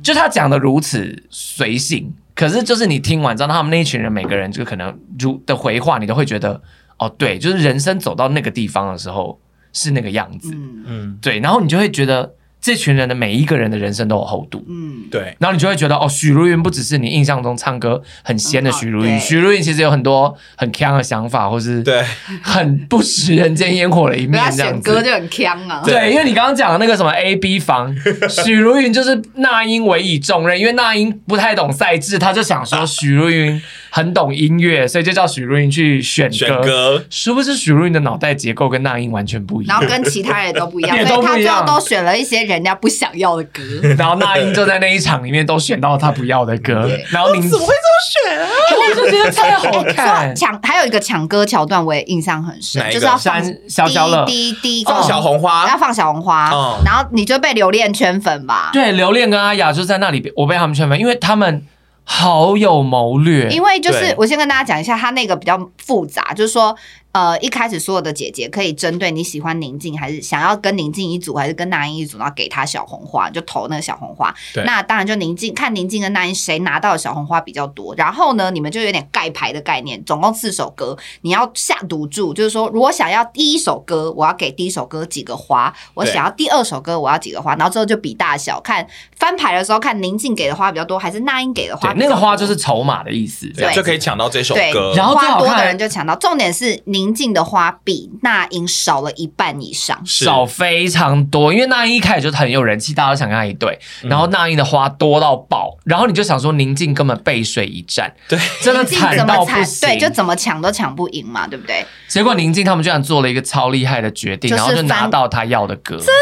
[0.03, 2.13] 就他讲的如此随性。
[2.35, 6.61] 可是，就是你听完之后，他们那一群人，每个人就可能如的回话，你都会觉得，
[6.99, 9.39] 哦，对，就是人生走到那个地方的时候
[9.73, 10.85] 是那个样子，嗯。
[10.87, 15.37] 嗯，对，然后你就会觉得这群人的每一个人的人生都有厚度，嗯，对。
[15.41, 22.05] 然后你就会觉得哦，许茹芸不只是你印象中唱歌很仙的许茹芸，嗯、许茹芸其实有很多很强的想法，或是对
[22.41, 24.41] 很不食人间烟火的一面。
[24.57, 25.83] 这样子，歌就很强啊。
[25.85, 27.93] 对，因为你刚刚讲的那个什么 A B 房，
[28.29, 36.37] 许茹芸就是那英委以重任，因为那英不太懂赛制，他就想说许茹芸很懂音乐，所以就叫许茹芸去选歌。
[36.37, 43.63] 选歌，殊不知许茹芸的脑袋结构跟那英完全不一样，然后跟其他人都不一样， 也都不一样，所以他最后都选了一些人家不想要的歌，
[43.97, 48.49] 然后那英就在那一场里面都选到他不要的歌，然后你怎么会这么选啊？
[48.73, 50.35] 我就觉得太好看。
[50.35, 56.51] 抢还有一个抢歌桥段，我也印象很深，就是要放消消乐，第一第一放小红花，要放小红花，
[56.85, 58.71] 然后你就被留恋圈粉吧？
[58.73, 61.65] 对，留恋跟阿雅就在那里，我被他们圈粉，因为他们。
[62.05, 66.77] 好有谋略，因为就是我先跟大家讲一下，他那个比较复杂，就是说。
[67.13, 74.35] 呃，一开始所有的姐姐可以针对你喜欢宁静，还是想要跟宁静一组，还是跟那英一组，然后给她小红花，就投那个小红花。
[74.55, 74.65] 对。
[74.65, 77.95] 那当然就宁静看宁静跟那英谁拿到的小红花比较多。
[77.97, 87.55] 然后呢，你们就有点盖牌的概念，总共四首歌，你要下赌注，就是说，如果想要第一首歌，我要给第一首歌几个花；我想要第二首歌，我要几个花。
[87.57, 91.93] 然后之后就比大小，看翻牌的时候看宁静给的花比较多，还是那英给的花。
[91.93, 94.95] 对，那个花就是筹码的意思，对，就可以抢到这首歌。
[94.97, 96.17] 然后花多的人就抢到。
[96.17, 97.02] 重点是宁。
[97.03, 101.53] 宁静的花比那英少了一半以上，少非常多。
[101.53, 103.77] 因为那英一开始就很有人气，大家都想跟他一对。
[104.03, 111.85] 然后那英的花多到爆，然后你就想说宁静根本背水一战， 对，真的惨到不行，对，就怎么抢都抢不赢嘛，对不对？
[112.09, 116.13] 结果宁静他们居然做了一个超厉害的决定，然后就拿到他要的歌，真的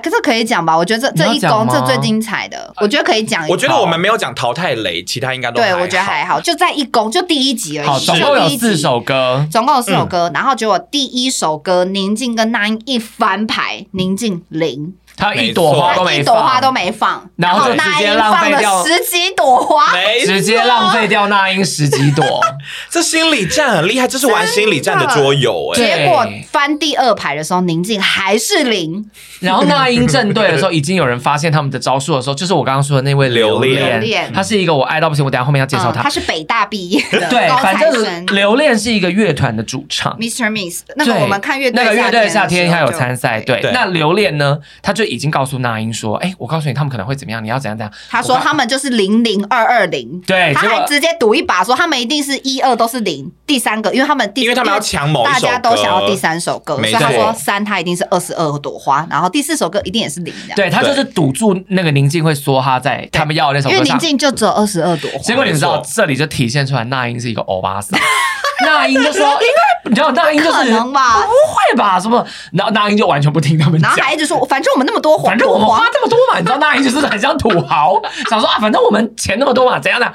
[0.00, 0.76] 可是可以讲吧？
[0.76, 3.46] 我觉得这这一公这最精彩的，我觉得可以讲。
[3.48, 6.40] 我觉得我们没有讲淘汰雷，其他应该都对，我觉得还好。
[6.40, 7.88] 就在一公，就第一集而已。
[7.88, 10.30] 好，总共有四首歌，总共有四首歌。
[10.32, 14.94] 然后结果第一首歌，宁静跟那英一翻牌，宁静零。
[15.16, 19.86] 他一朵花都没放，一朵花都没放，然后直接浪费掉十几朵花，
[20.24, 22.40] 直接浪费掉那英十几朵。
[22.90, 25.76] 这心理战很厉害，这是玩心理战的桌游哎。
[25.76, 29.04] 结果翻第二排的时候，宁静还是零。
[29.40, 36.02] 然后那英正对的时候， 已经有人发现他们的招数的时候，就是我刚刚说的那位留恋，他是一个我爱到不行，我等下后面要介绍他。
[36.02, 40.50] 他是北大毕业的，对，反正留恋是一个乐团的主唱，Mr.
[40.50, 40.82] Miss。
[40.96, 43.60] 那个我们看乐队那个乐队夏天他有参赛，对。
[43.72, 47.42] 那留恋呢，他就已经告诉那英说：“哎，我告诉你，他们可能会怎么样？
[47.42, 60.32] 你要怎样怎样？”他说：“他们就是零零二二零。”对，他还直接赌一把说：“他们一定是一二都是零，第三个，因为他们第，因为他们要抢某大家都想要第三首歌，所以他说三他一定是二十二朵花，然后第四首歌一定也是零。
[60.56, 65.18] 对，他就是赌注那个宁静会说他在他们要的那首歌上，因为宁静就只有二十二朵花。
[65.18, 67.98] 结果你知道这里就体现出来，那英是一个欧巴桑。
[68.64, 69.48] 那英就说：“应
[69.84, 71.22] 该你知道，那英就是可能吧？
[71.22, 71.98] 不会吧？
[72.00, 72.24] 什么？
[72.52, 76.38] 然后那英就完全不听他们讲，然后还一直说：反正我们那么多，反正我们花这么多嘛。
[76.38, 80.12] 你知道，那英就是很像土豪，想说啊，反正我们钱那么多嘛，怎样的？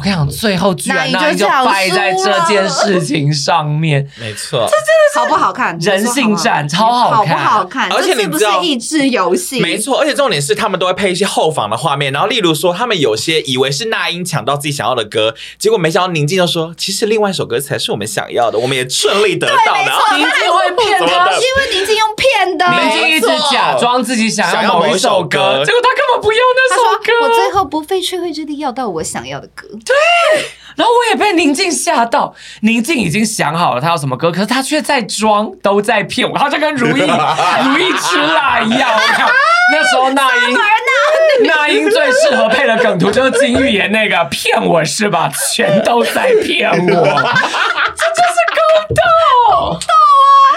[0.00, 4.08] 我跟你讲，最后居然那英就败在这件事情上面。
[4.18, 5.78] 没错，这真的是好不好看？
[5.78, 7.92] 人性战超好看，好不好看？
[7.92, 18.58] 而且你知道，益智游戏没错，而且重点是他们都会配一些后防的画面，然后例如说，他们有些以为是那英抢到自己想要的歌，结果没想到宁静就说，其实另外一首歌才是我们想要的。
[18.58, 27.10] 我们也顺利得到，然后宁静会骗他，因为宁静用骗的，宁静一直假装自己想要某一首歌，结果他根本不要那首歌。
[27.20, 29.68] 我最后不费吹灰之力要到我想要的歌。
[29.90, 30.44] 对，
[30.76, 37.00] 然后我也被宁静吓到，宁静已经想好了他要什么歌，可是他却在装，都在骗我，他就跟如意
[37.64, 38.90] 如意吃辣一样。
[38.92, 39.30] 我靠，
[39.72, 40.58] 那时候那英
[41.46, 45.30] 那英最适合配的梗图就是金玉妍那个骗我是吧？
[45.54, 46.76] 全都在骗我。
[46.86, 48.60] 这就是宫
[48.94, 49.02] 斗，
[49.50, 49.99] 宫斗啊！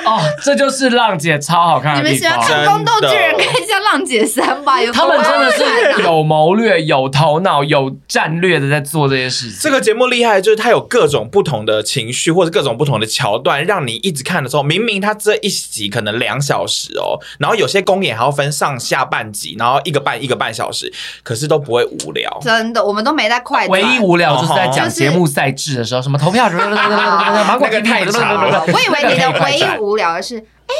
[0.05, 2.17] 哦，这就是浪姐超好看的地方。
[2.17, 4.81] 你们喜欢看宫斗剧人，看一下浪姐三吧。
[4.81, 9.59] 有他们真的是有谋略、有头脑、有战略的在做这些事情。
[9.61, 20.91] 这个节目厉害，就是它有各种不同的情绪，或者各种不同的桥段，让你一直看的时候，明明它这一集可能两小时哦，然后有些公演还要分上下半集，然后一个半一个半小时，
[21.23, 22.39] 可是都不会无聊。
[22.41, 23.67] 真的，我们都没在快。
[23.67, 26.63] 唯一无聊就是在讲节目赛制的时候，什么投票 什么。
[27.63, 30.73] 那个太长了，我以为你的唯一无无聊而是诶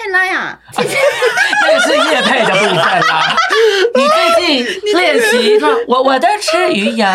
[0.00, 0.82] 泰拉呀， 那
[1.74, 3.36] 个是夜配的部分啦。
[3.94, 7.06] 你最近练练习，我我都吃鱼油，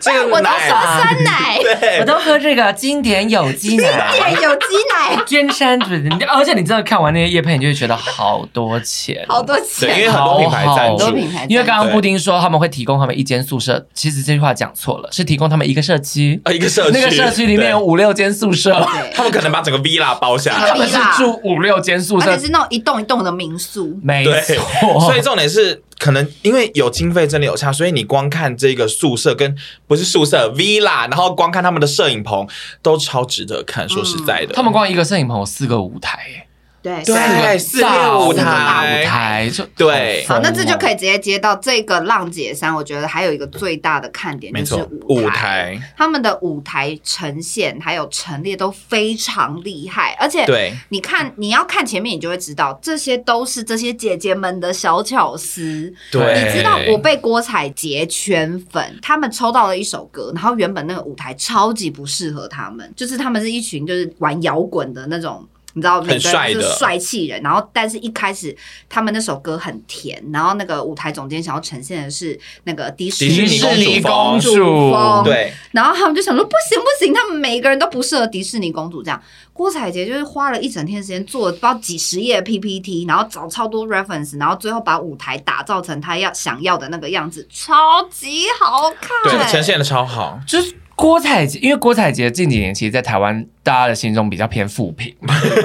[0.00, 1.60] 这 个我都喝酸奶，
[2.00, 11.16] 我都喝这个经典有机奶，经典有机奶，君山子，而且你真的看完那些夜配，你就会觉得好多钱，好多钱，因为很多品牌赞助，
[11.48, 16.40] 因为刚刚布丁说他们会提供他们一间宿舍，其实这句话讲错了，是提供他们一个社区。
[16.44, 18.72] 啊，一个社区，那个社区里面有五六间宿舍，
[19.14, 25.82] 他们可能把整个 villa 包下来，他们是住五六间宿舍，而且是那种一栋一栋的民宿，没错， 所以重点是。
[25.98, 29.56] 可能因为有经费真的有差，所以你光看这个宿舍跟
[29.86, 32.44] 不是宿舍 villa，然后光看他们的摄影棚
[32.82, 33.88] 都超值得看。
[33.88, 36.48] 说实在的，他们光一个摄影棚有四个舞台，
[36.82, 40.24] 对对，四个舞台，台对。
[40.26, 42.74] 好，那这就可以直接接到这个浪姐山。
[42.74, 55.94] 我觉得还有一个最大的看点就是舞台，他们的舞台呈现还有陈列都非常厉害，而且对，你看你要看前面，你就会知道这些都是这些姐姐们的小巧思。
[56.10, 65.46] 对，你知道我被郭采洁圈粉，他们抽到了一首歌，然后原本那个舞台超级不适合他们，就是他们是一群就是玩摇滚的那种。
[65.74, 68.56] 你知道，每个人是帅气人，然后但是一开始
[68.88, 79.22] 他们那首歌很甜，然后那个舞台总监想要呈现的是那个迪士尼公主风，对，然后他们就想说不行不行，他们每个人都不适合迪士尼公主这样。
[79.52, 90.74] 郭采洁就是花了一整天时间做了不知道几十页 PPT，然后找超多 reference，然后最后把舞台打造成她要想要的那个样子，超级好看，对，呈现的超好，就是。
[90.94, 95.14] 郭采洁，因为郭采洁近几年其实，在台湾大家的心中比较偏负评，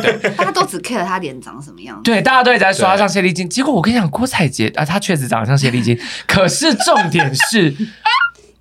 [0.02, 7.76] 对， 大家都只 care 她脸长什么样子，对，大家都在说她像谢丽金， 结果我跟你讲，郭采洁啊，她确实长得像谢丽金，可是重点是。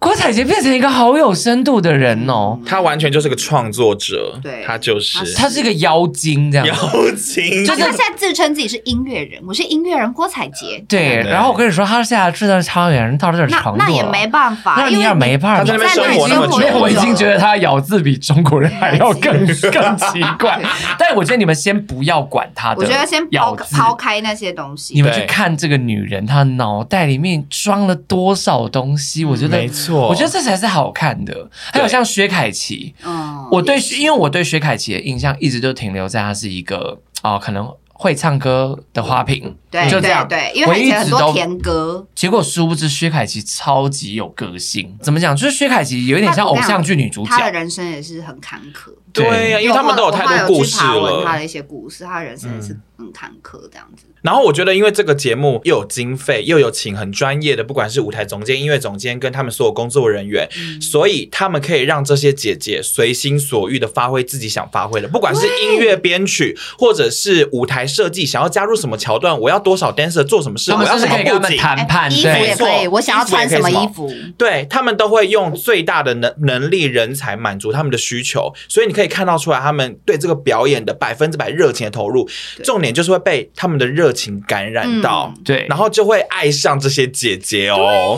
[0.07, 5.57] 郭采洁变成一个好有深度的人哦，他完全就是个创作者，对，他就是，他是。
[5.57, 6.75] 一个妖精这样，妖
[7.17, 19.33] 精，就是他现在自称自己是音乐人，我是音乐人郭采洁，对，然后我跟你说，他现在制造超人到这儿长，那也没办法，那你也没办法，他在那边生活那么久，我已经觉得他咬字比中国人还要更
[19.73, 20.61] 更奇怪，
[20.99, 30.67] 但我觉得你们先不要管他的，我觉得先抛抛开那些东西，你们去看这个女人，她脑袋里面装了多少东西，我觉得没错，我觉得这才是。
[30.67, 45.35] 好看的，还有像薛凯琪，嗯，我对，因为我对薛凯琪的印象一直就停留在她是一个哦，可能会唱歌的花瓶，对，就这样，对，因为以前很多甜歌，结果殊不知薛凯琪超级有个性，怎么讲？
[45.35, 48.91] 就是薛凯琪有一点像偶像剧女主角，她的人生也是很坎坷，
[49.23, 54.05] 对呀，因为他们都有太多故事了，他的一些故事，他的人生也是很坎坷这样子。
[54.23, 82.29] 然后我觉得，因为这个节目又有经费，又有请很专业的，不管是舞台总监、音乐总监跟他们所有工作人员，嗯、所以他们可以让这些姐姐随心所欲的发挥自己想发挥的，不管是音乐编曲或者是舞台设计，想要加入什么桥段，我要多少 dancer 做什么事，我要什么布景，谈判，衣服也可以，我想要穿什么衣服，对，他们都会用最大的能能力人才满足他们的需求，所以你可以看到出来他们对这个表演的百分之百热情的投入，
[82.65, 84.87] 重点就是会被他们的热情感染。
[85.03, 88.17] 到对，然后就会爱上这些姐姐哦。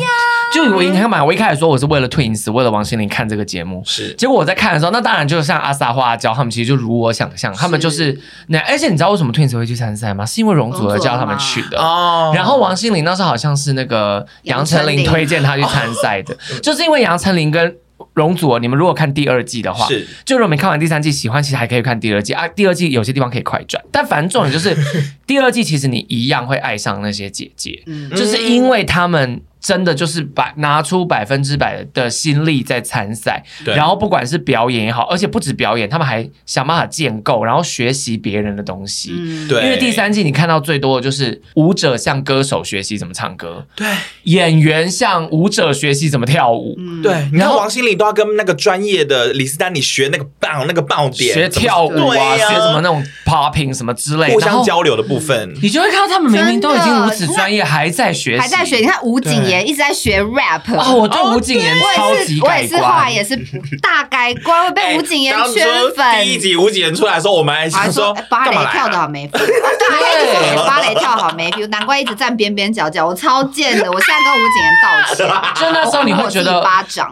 [0.55, 4.15] 就我你看嘛，我一开始说我是为了 Twins，为了王心凌看这个节目，是。
[4.15, 8.59] 结果我在看的时候，那当然就像阿 sa 或阿娇他们，其实就如我想象，他们就是那。
[8.61, 10.25] 而且你知道为什么 Twins 会去参赛吗？
[10.25, 12.33] 是因为容祖儿叫他们去的哦。
[12.35, 17.77] 然后王心凌当时好像是那个杨丞琳推荐他去参赛的， 就是因为杨丞琳跟
[18.15, 20.07] 容祖儿，你们如果看第二季的话，是。
[20.25, 22.47] 就如果没看完第三季，喜欢其实还可以看第二季啊。
[22.49, 24.77] 第二季有些地方可以快转，但反正重点就是
[25.27, 29.41] 第二季其实你一样会爱上那些姐姐，嗯、就是因为他们。
[29.69, 39.13] 真的就是百拿出百分之百的心力在参赛，对然后不管是表演也好，而且不止表演，他们还想办法建构，然后学习别人的东西。
[39.15, 39.63] 嗯，对。
[39.65, 43.87] 因为第三季你看到最多的就是舞者向歌手学习怎么唱歌，对。
[44.23, 47.13] 演员向舞者学习怎么跳舞，嗯、对。
[47.35, 58.79] 然后王心凌都要跟那个专业的李斯丹妮学那个棒那个棒点，学跳舞啊，学什么那种 popping 什么之类的，互相交流的部分，你就会看到他们明明都已经如此专业，还在学习，还在学。
[58.79, 63.37] 你看吴谨言一直在学 rap 哦，我对吴谨言超级改观，我也是，后来也是
[63.83, 65.67] 大改观，我被吴谨言圈
[65.97, 66.25] 粉。
[66.25, 75.19] 第一集吴谨言出来的时候，我们还想说芭蕾跳的好没 feel，对， 芭蕾跳好没 feel，难怪一直站边边角角，我超贱的，我现在跟吴谨言道歉。
[75.61, 76.63] 就那时候你会觉得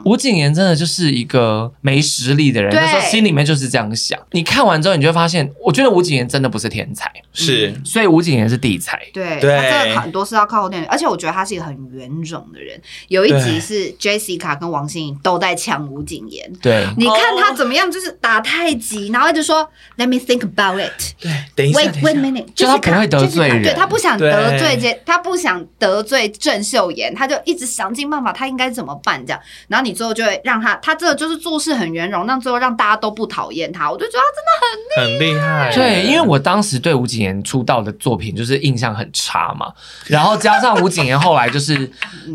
[0.05, 4.19] 吴谨言真的就是一个没实力的人，那时候心里面就是这样想。
[4.33, 9.01] 你看完之后，你就会发现，我觉得吴谨言真的不是天才，是，所以吴谨言是地才。
[9.13, 12.81] 对，他真的很多是要靠后天，而且我觉得他是一个很圆种的人。
[13.09, 21.15] 有一集是 Jessica 跟王心凌都在抢吴谨言，对，你看他怎么样，就是打太极，然后一直说 Let me think about it。
[21.21, 29.41] 对，等一下，Wait wait a minute，就他不会得罪人，对他不想得罪这，他不想得罪郑秀妍，他就一直想尽办法，他应该怎么办这样。
[29.69, 33.91] 然后你最后就会让他，他这个就是做事很圆融，让最后让大家都不讨厌他。
[33.91, 35.73] 我就觉得他真的很很厉害。
[35.75, 39.73] 对，因为我当时对吴谨言出道的作品就是印象很差嘛，
[40.07, 41.91] 然后加上吴谨言后来就是，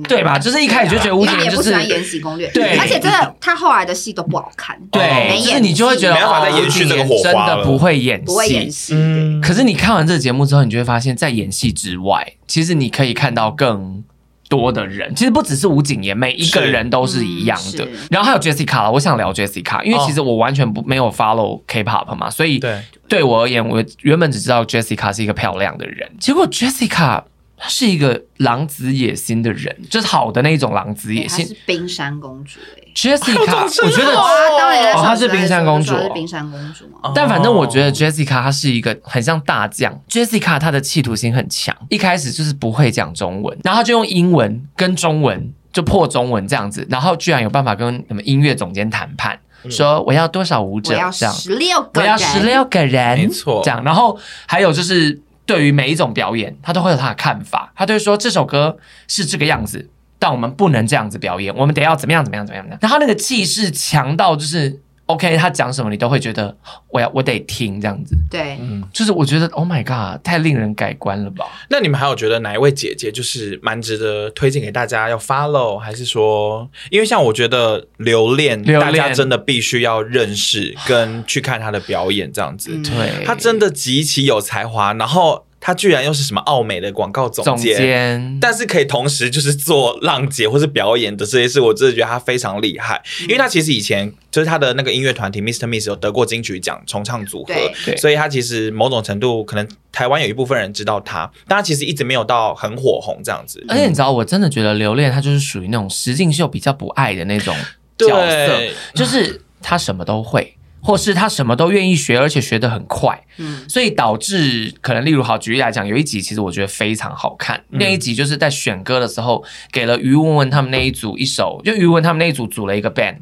[0.08, 0.40] 对吧？
[0.40, 8.94] 就是一开始就觉得吴谨言就是不喜欢《延禧攻略》，对，而且真的他后来的戏都不好看，对，就是你就会觉得没办法再延续这个火花，真的不会演戏，不会演戏。
[8.96, 14.04] 嗯，可是你看完这个节目之后，你就会发现，在演戏之外，其实你可以看到更
[14.50, 15.14] 多的人。
[15.16, 17.88] 其实不只是吴谨言，每一个人都是一样的。
[18.10, 22.82] 然后还有 Jessica，我想聊 Jessica，因为其实我完全不没有 follow K-pop 嘛，所以对。
[23.08, 27.24] 对我而言，我原本只知道 Jessica 是一个漂亮的人，结果 Jessica。
[27.64, 31.46] 她是一个狼子野心的人，就是好的那种狼子野心。
[31.46, 37.12] 她是冰山公主哎，Jessica， 我觉得哦，她是冰山公主，是冰山公主嘛。
[37.14, 49.40] 但反正我觉得 Jessica 她是一个很像大将，Jessica 她的企图心很强，一开始就是不会讲中文，然后就用英文跟中文就破中文这样子，然后居然有办法跟什么音乐总监谈判，
[49.70, 51.32] 说我要多少舞者，这样。
[51.32, 55.22] 十六个，我要十六个人，没错，这样，然后还有就是。
[55.52, 57.74] 对于每一种表演，他都会有他的看法。
[57.76, 58.78] 他就会说这首歌
[59.08, 62.78] 是这个样子，但我们不能这样子表演，我们得要怎么样怎么样怎么样。
[62.80, 64.80] 然后那个气势强到就是。
[65.12, 66.56] OK，他讲什么你都会觉得
[66.90, 68.16] 我要我得听这样子。
[68.30, 71.46] 对，嗯，就是我觉得 Oh my God，太令人改观了吧？
[71.70, 82.72] 那你们还有觉得哪一位姐姐就是蛮值得推荐给大家要 follow，还是说，因为像我觉得留恋，留大家真的必须要认识跟去看她的表演这样子。
[82.74, 85.46] 嗯、对，她真的极其有才华，然后。
[85.64, 93.00] 他居然又是什么奥美的广告总监，总监，但是可以同时就是做浪姐或是表演的这些事，我真的觉得他非常厉害。
[93.22, 95.68] 嗯、因为他其实以前就是他的那个音乐团体 Mr.
[95.68, 97.54] Miss 有得过金曲奖重唱组合，
[97.98, 103.64] 所以他其实某种程度可能台湾有一部分人知道他，但他其实一直没有到很火红这样子。
[103.70, 107.56] 而且你知道，我真的觉得刘恋他就是属于那种实境秀比较不爱的那种
[108.00, 108.60] 角色，
[108.96, 110.56] 就是他什么都会。
[110.82, 123.18] 或是他什么都愿意学，而且学得很快，嗯，所以导致可能例如好举例来讲，有一集其实我觉得非常好看，嗯、那一集就是在选歌的时候给了于文文他们那一组一首，就于文他们那一组组了一个 band。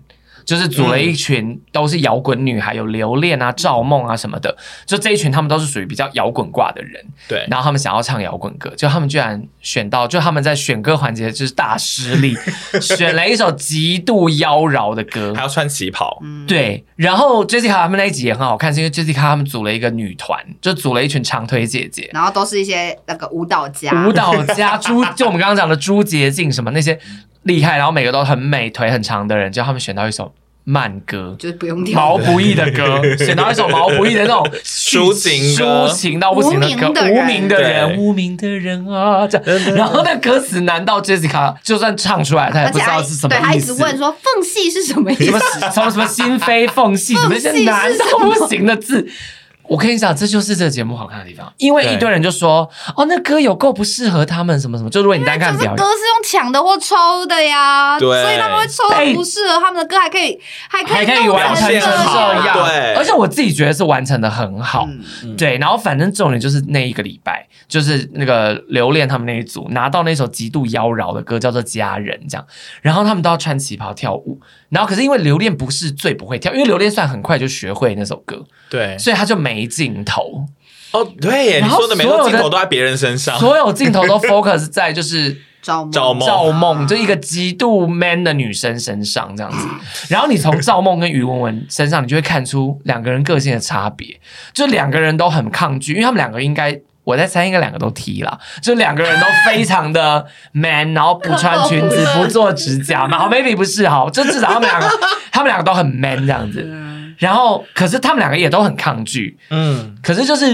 [0.50, 7.06] 就是组了一群都是摇滚女孩，有留恋啊、赵梦啊什么的，就这一群他们都是属于比较摇滚挂的人。
[7.28, 12.36] 对，然后他们想要唱摇滚歌，就他们居然选到，就他们在选歌环节就是大失利，
[12.82, 16.20] 选了一首极度妖娆的歌，还要穿旗袍。
[16.47, 27.00] 对，然后 Jessica 他们那一集也很好看，是因为 Jessica 他们组了一个女团，就组了一群长腿姐姐，然后都是一些那个舞蹈家，舞蹈家朱，就我们刚刚讲的朱洁静什么那些
[27.44, 30.34] 厉害，然后每个都很美，腿很长的人，就他们选到一首。
[30.66, 39.76] 慢歌就是不用跳毛不易的歌， 选到一首毛不易的那种抒情抒情到不行的歌，无名的人，无名的人啊，这样。
[39.76, 43.42] 然后那歌词难道 Jessica 就算唱出来，他也不知道是什么意思。
[43.42, 45.26] 对，他一直问说缝隙是什么意思？
[45.26, 45.40] 什么
[45.72, 49.08] 什么 什么心扉缝隙，什么一些难到不行的字。
[49.70, 54.89] 我跟你讲，这就是这个节目好看的地方，因为一堆人就说，哦，那歌有够不适合他们，什么什么。
[54.89, 62.95] 就如果你单看表演，歌是用抢的或抽的呀，对，所以他们会抽不适合他们的歌，还可以还可以还可以完成这样，对。
[62.95, 64.88] 而且我自己觉得是完成的很好，
[65.38, 65.57] 对。
[65.59, 72.45] 然后反正重点就是那一个礼拜，就是那个留恋他们那一组拿到那首极度妖娆的歌，叫做《家人》这样，
[72.82, 74.39] 然后他们都要穿旗袍跳舞。
[74.70, 80.45] 然后，可是因为留恋不是最不会跳，因为留恋算很快就学会那首歌，对，所以他就没镜头。
[80.91, 89.68] 哦，对耶，然后所有的镜头都在别人身上，所有镜头都 focus 在就是赵梦，赵梦就一个极度 man 的女生身上这样子。
[90.10, 94.20] 然后你从赵梦跟于文文身上，你就会看出两个人个性的差别，
[94.53, 96.80] 就两个人都很抗拒，因为他们两个应该。
[97.05, 103.18] 我在猜，应该两个都踢了，就两个人都非常的 man，然后不穿裙子，不做指甲嘛。
[103.18, 104.88] 好，maybe 不是哈，就至少他们两个，
[105.32, 106.62] 他们两个都很 man 这样子。
[107.20, 109.38] 然后，可是他们两个也都很抗拒。
[109.51, 110.47] 嗯，可是就是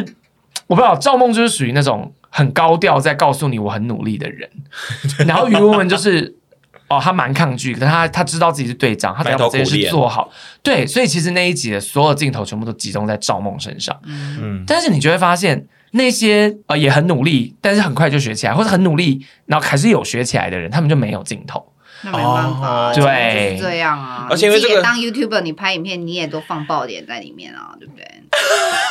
[0.68, 4.50] 我不知道，赵梦就是属于那种很高调，在告诉你我很努力的人。
[5.26, 6.36] 然后于文文就是
[6.90, 10.30] 哦，他蛮抗拒，可是他他知道自己是队长，他只要把这件事做好。
[10.62, 13.98] 对，所以其实那一集的所有镜头全部都集中在赵梦身上。
[14.06, 15.66] 嗯，但是你就会发现。
[15.92, 21.66] 那些呃也很努力，但是很快就学起来，或者很努力，然后还是有学起来的人，他们就没有镜头。
[22.06, 24.28] 那没办法，对，就是这样啊。
[24.30, 28.06] 而且因为这个当 YouTuber，你拍影片，你也都放爆点在里面啊，对不对？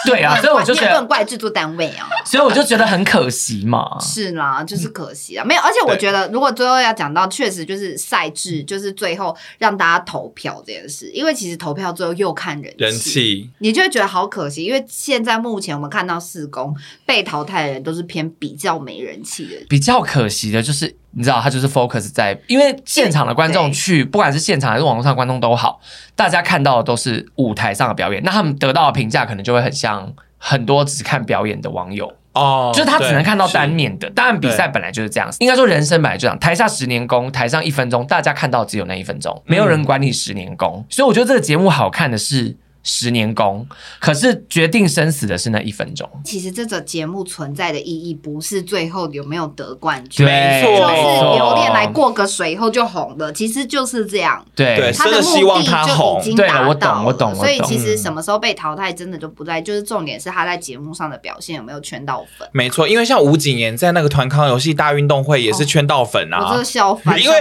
[0.06, 3.98] 对啊，所以我就觉得怪制作单位啊，所以我就觉得很可惜嘛。
[4.00, 5.60] 是啦，就是可惜啊，没有。
[5.60, 14.64] 而且我觉得，如果最后要讲到，确实就是赛制，就是最后让大家投票这件事，因为其实投票最后又看人气，人气，你就会觉得好可惜。
[14.64, 20.96] 因为现在目前我们看到四公被淘汰的人都是偏比较没人气的，比较可惜的就是。
[21.16, 25.80] 你知道他就是 focus 在，因为现场的观众去，不管是现场还是网络上观众都好，
[26.16, 34.10] 大家看到的都是舞台上的表演，那他们得到的评价可能就会很像很多只看表演的网友哦，就是他只能看到单面的。
[34.10, 42.56] 当然比赛本来就是这样子，应该说人生本来就这样，台下十年功，台上一分钟，大家看到只有那一分钟，没有人管你十年功，所以我觉得这个节目好看的是。
[42.84, 43.66] 十年功，
[43.98, 46.08] 可是决定生死的是那一分钟。
[46.24, 54.44] 其实这个节目存在的意义不是最后有没有得冠军，没错，就是留恋来过个水以后就红了，其实就是这样。
[54.54, 56.20] 对，他的目的就已经达到。
[56.62, 57.34] 对，我懂，我懂。
[57.34, 62.46] 所以其实什么时候被淘汰，真的就不在，就是重点是他在节目上的表现有没有圈到粉。
[62.52, 67.40] 没错，因为像吴谨言在那个团康游戏大运动会也是圈到粉啊，我这个笑翻， 因为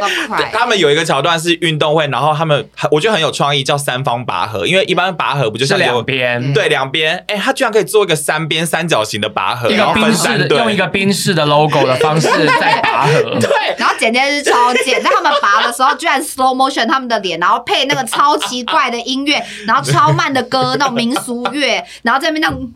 [0.54, 6.53] 他们有一个桥段是运动会，然后他们我觉得很有创意，叫三方拔河，因为一般拔河不就是两边？
[6.53, 7.23] 对，两边。
[7.27, 12.27] 哎，他居然可以做一个三边三角形的拔河，一个宾士的，用一个冰式的 logo 的方式
[12.59, 13.13] 在拔河。
[13.39, 22.71] 对，然后简直是超贱，在他们拔的时候，居然 slow motion 他们的脸，然后配那个超奇怪的音乐，然后超慢的歌，那种民俗乐，然后在那边那种，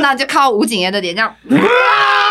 [0.00, 1.34] 然后就靠吴谨言的脸这样。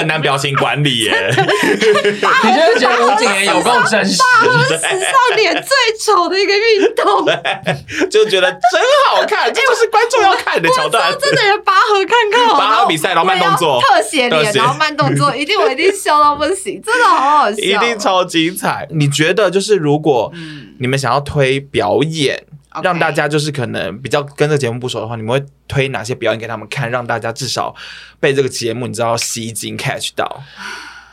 [0.00, 5.70] 很难表情管理耶， 你就会觉得吴谨言有够真实，拔河是史上脸最
[6.02, 7.26] 丑的一个运动，
[8.10, 11.12] 就觉得真好看，这就是观众要看的桥段。
[11.20, 18.88] 真的要拔河看看，拔河比赛然后慢动作，特写脸，然后慢动作， 一定我一定笑到不行，真的好好笑，一定超精彩。
[18.90, 20.32] 你觉得就是如果
[20.78, 22.44] 你们想要推表演.
[22.82, 27.74] 让大家就是可能比较跟这个节目不熟的话，你们会推哪些表演给他们看，让大家至少
[28.20, 30.42] 被这个节目你知道吸睛 catch 到？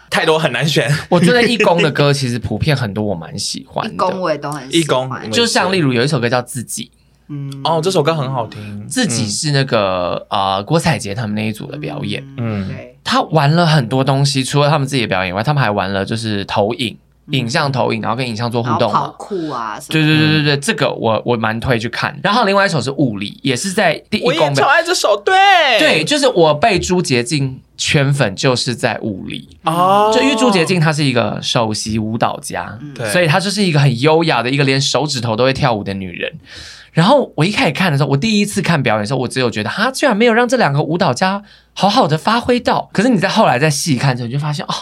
[0.09, 0.89] 太多很难选。
[1.09, 3.93] 我觉得义工的歌其实普遍很多，我蛮喜欢的。
[3.93, 5.09] 一公我也都很喜欢。
[5.11, 6.85] 义工就像例如有一首歌叫《自己》，
[7.27, 12.69] 嗯，哦，这首歌很好听，《自己》是那个啊、呃、郭采洁他们那一组的表演，嗯，
[13.03, 16.97] 他玩了很多东西，除了他们自己的表演以外，他们还玩了就是投影。
[17.31, 19.77] 影像投影，然后跟影像做互动，跑酷啊！
[19.89, 22.17] 对对对对对，这个我我蛮推去看。
[22.23, 24.29] 然后另外一首是物理，也是在第一公。
[24.29, 25.35] 我也超爱这首，对
[25.77, 30.09] 对，就是我被朱洁静圈粉，就是在物理哦。
[30.15, 36.31] 就因为朱洁静她是一个首席舞蹈家，对，所以她就是一个很优雅的一个连手指头都会跳舞的女人。
[36.93, 42.89] 然后我一开始看的时候，我第一次看表演的时候，我只有觉得她居然没有让这两个舞蹈家好好的发挥到。
[42.91, 44.73] 可是你在后来再细看之后，你就发现哦。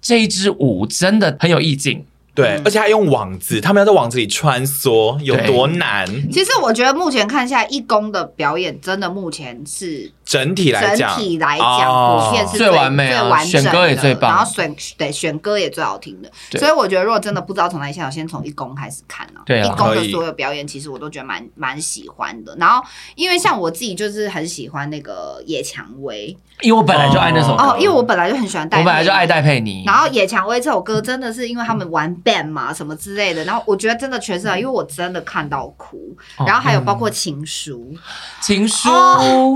[0.00, 2.04] 这一支舞真的很有意境。
[2.34, 6.06] 对，而且还用网子，他们要在网子里穿梭，有多难？
[6.30, 16.30] 其实我觉得目前看下来，一公的表演真的目前是整体来讲，整体来讲，普遍是最完美、最完整的，选歌也最棒，然后选对选歌也最好听的。
[16.58, 19.40] 所以我觉得，如果真的不知道从哪里下手，先从一公开始看啊。
[19.46, 22.54] 对，一公的所有表演，其实我都觉得蛮蛮喜欢的。
[22.60, 29.84] 然后，因为像我自己就是很喜欢那个野蔷薇，因为我本来就爱那首歌，哦，因为我本来就很喜欢戴，我本来就爱戴佩妮。
[29.86, 32.94] 然后野蔷薇这首歌真的是因为他们玩 band 嘛，什么。
[32.98, 37.94] 之类的，然后我觉得真的全是、啊，因为我真的看到哭，然后还有包括情书，
[38.42, 38.88] 情书，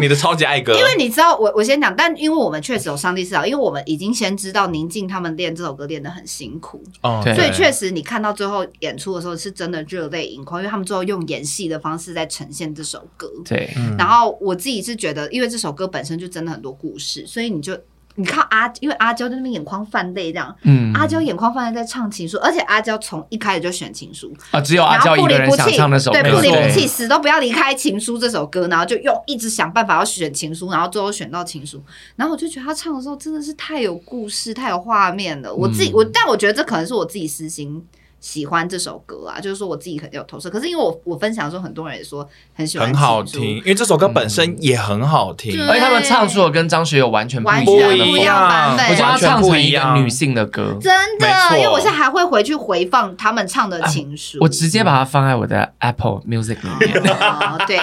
[0.01, 17.79] 你的超级爱歌，因为你知道，我我先讲，但因为我们确实有上帝视角，因为我们已经先知道宁静他们练这首歌练得很辛苦，哦，所以确实你看到最后演出的时候是真的热泪盈眶，因为他们最后用演戏的方式在呈现这首歌，对，然后我自己是觉得，因为这首歌本身就真的很多故事，所以你就。
[18.15, 24.33] 你看阿，因为阿娇在那边眼眶泛泪，这样，嗯，阿娇眼眶泛泪在唱情书，而且阿娇从一开始就选情书。
[24.51, 31.83] 啊，只有阿娇一个人想唱那首，对，不离不弃，死都不要离开情书这首歌，然后就用一直想办法要选情书，然后最后选到情书，
[32.17, 35.53] 然后我就觉得他唱的时候真的是太有故事，太有画面了。
[35.55, 37.83] 我自己，我但我觉得这可能是我自己私心。
[38.23, 40.49] 喜欢这首歌啊，就是说我自己很有投射。
[40.49, 43.57] 可是因为我我分享的时候，很多人也说很喜欢，很好听。
[43.59, 48.87] 因为这首歌本身也很好听，而且他们唱出了跟张学友完全不一样的不一样版本。
[48.91, 51.27] 我觉得他唱成一个女性的歌，真的。
[51.59, 57.03] 因为我现在还会回去回放他们唱的情书，我直接把它放在我的 Apple Music 里面。
[57.67, 57.77] 对。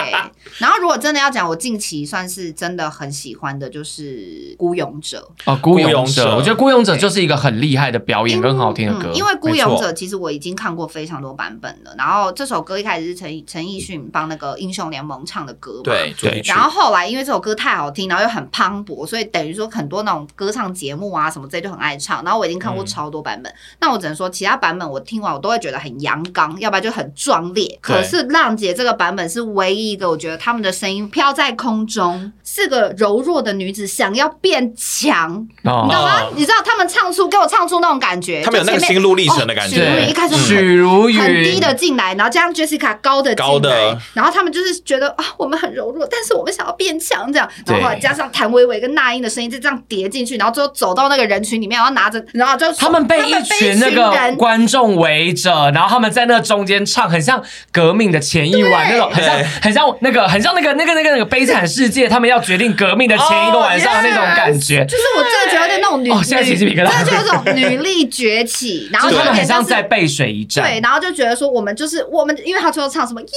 [0.57, 6.33] 然后如果真的要讲，我近期算是真的很喜欢的，就是《孤勇者》哦，《孤勇者》。
[6.37, 9.11] 我觉得《孤勇者》就是一个很厉害的表演跟很好听的歌。
[9.13, 10.28] 因为《孤勇者》其实我。
[10.29, 11.91] 我已经看过非常多版本了。
[11.97, 16.41] 然后这首歌一开始是陈陈奕迅帮那个英雄联盟唱的歌嘛，对对。
[16.45, 22.23] 然后后来因为这首歌太好听，然后又很磅礴，所以等于说很多那种歌唱节目啊什么之类就很爱唱。
[22.23, 27.79] 然后我已经看过超多版本，嗯、那我只能说其他版本我听完我都会觉得很阳刚，要不然就很壮烈。
[27.81, 36.21] 可是浪姐这个版本是唯一一个，我觉得他们的声音飘在空中，是个柔弱的女子想要变强，哦、你知道吗？
[36.35, 40.13] 你知道他们唱出给我唱出那种感觉，他们有那个心路历程的感觉。
[40.19, 41.19] 开始许如云。
[41.19, 43.97] 很低的进来，然后加上 Jessica 高的进来，的。
[44.13, 57.41] 然后他们就是觉得啊，我们很柔弱，但是我们想要变强，这样，然后加上谭维维跟那英的声音就这样叠进去，然后最后走到那个人群里面，然后拿着，然后就他们被一群那个观众围着，然后他们在那中间唱，很像
[57.71, 73.31] 革命的前一晚那种，很像很像那个很像那个那个那个那个悲惨世界，他们要决定革命的前一个晚上的那种感觉，就是我真的觉得那种女，哦，现在起鸡皮疙瘩，就是这种女力崛起，然后他们很像在背水一战，对，然后就觉得说我们就是我们，因为他最后唱什么 You are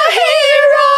[0.00, 0.88] the hero，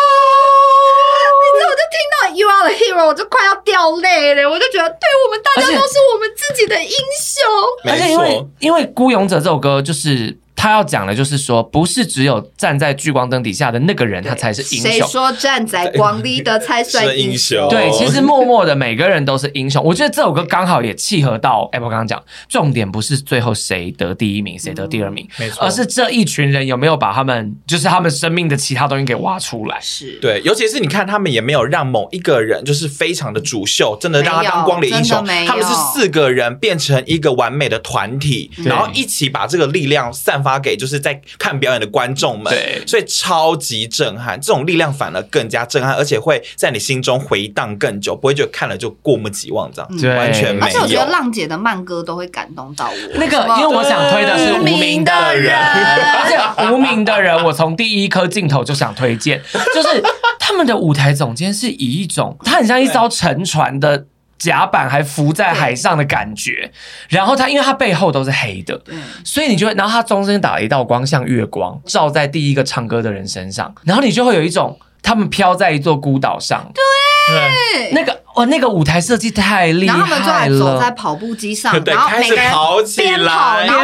[1.43, 7.43] 你知道我就听到 You are the hero，我就快要掉泪了，我就觉得对我们大家都是我们自己的英雄，
[7.85, 10.39] 而且因为因为孤勇者这首歌就是。
[10.57, 14.91] 他要讲的就是说，不是只有站在聚光灯底下的那个人，他才是英雄。
[14.91, 17.69] 谁说站在光里的才算英雄？
[17.69, 19.85] 对，其实默默的每个人都是英雄。
[19.85, 29.79] 我觉得这首歌刚好也契合到 Apple 刚刚讲，重点不是最后谁得第一名，谁得第二名，没错，而是这一群人有没有把他们就是他们生命的其他东西给挖出来。
[29.81, 35.25] 是对，尤其是你看，他们也没有让某一个人就是非常的主秀，真的让他当光里英雄。
[35.47, 50.67] 他们是四个人变成一个完美的团体，然后一起把这个力量散发给就是在看表演的观众们，对，所以超级震撼，这种力量反而更加震撼，而且会在你心中回荡更久，不会觉得看了就过目即忘这样，对完全没有。
[50.67, 52.95] 而且我觉得浪姐的慢歌都会感动到我。
[53.19, 59.43] 那个，因为我想推的是无名的人，而且无名的人，我从第一颗镜头就想推荐，
[59.75, 60.01] 就是
[60.39, 64.07] 他们的舞台总监是以一种，他很像一艘沉船的。
[64.39, 66.71] 甲板还浮在海上的感觉，
[67.09, 83.19] 然后它因为它背后都是黑的，对所以你就会，然后它中间打了一道光，像月光照在第一个唱歌的人身上，然后你就会有一种他们飘在一座孤岛上，对，那个哇，那个舞台设计太厉害了，然后他们就还走在跑步机上， 对然后每个人边跑，边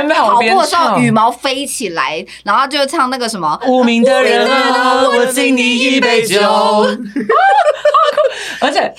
[0.08, 6.38] 跑，跑步的时候羽毛飞起来，然后就唱那个什么无名的人啊，我敬你一杯酒。
[8.60, 8.92] 而且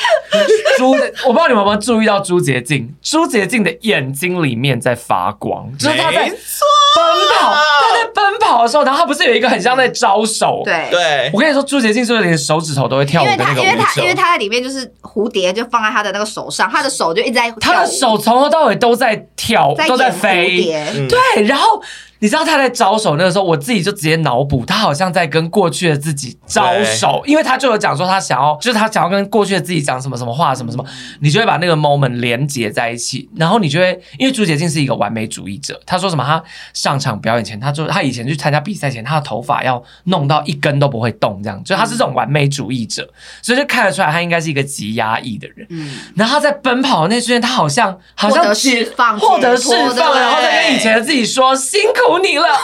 [0.78, 6.36] 朱，我不知道你们有没有注意到朱洁静，朱洁静的眼睛里面在发光，就是他在奔
[7.36, 10.62] 跑，他在奔跑的时候，然后他不是有一个很像在招手？
[10.66, 13.64] 对对，我跟你说，朱洁静是不是连手指头都会跳舞的那个舞？
[13.64, 20.64] 因为他因为他在里面就是蝴蝶，就放在他的那个手上，他的手就一直在，他的手从头到尾都在跳，都在飞，
[21.08, 21.82] 对，然后。
[22.24, 30.86] 你知道他在招手那个时候，我自己就直接脑补，他好像在跟过去的自己招手，因为他就有讲说他想要，就是他想要跟过去的自己讲什么什么话，什么什么，
[31.20, 36.42] 你就会把那个 moment 连接在一起，然后你就会，因为朱洁静是一个完美主义者，他说什么，他
[36.74, 43.06] 上场表演前，他说他以前去参加比赛前，他的头发要弄到一根都不会动，这样，就他是这种完美主义者，
[43.42, 45.68] 所以就看得出来他应该是一个极压抑的人。
[45.72, 52.13] 嗯，然后他在奔跑的那瞬间，他好像好像释放，获得释放，然后再跟以前的自己说辛苦。
[52.20, 52.48] 你了，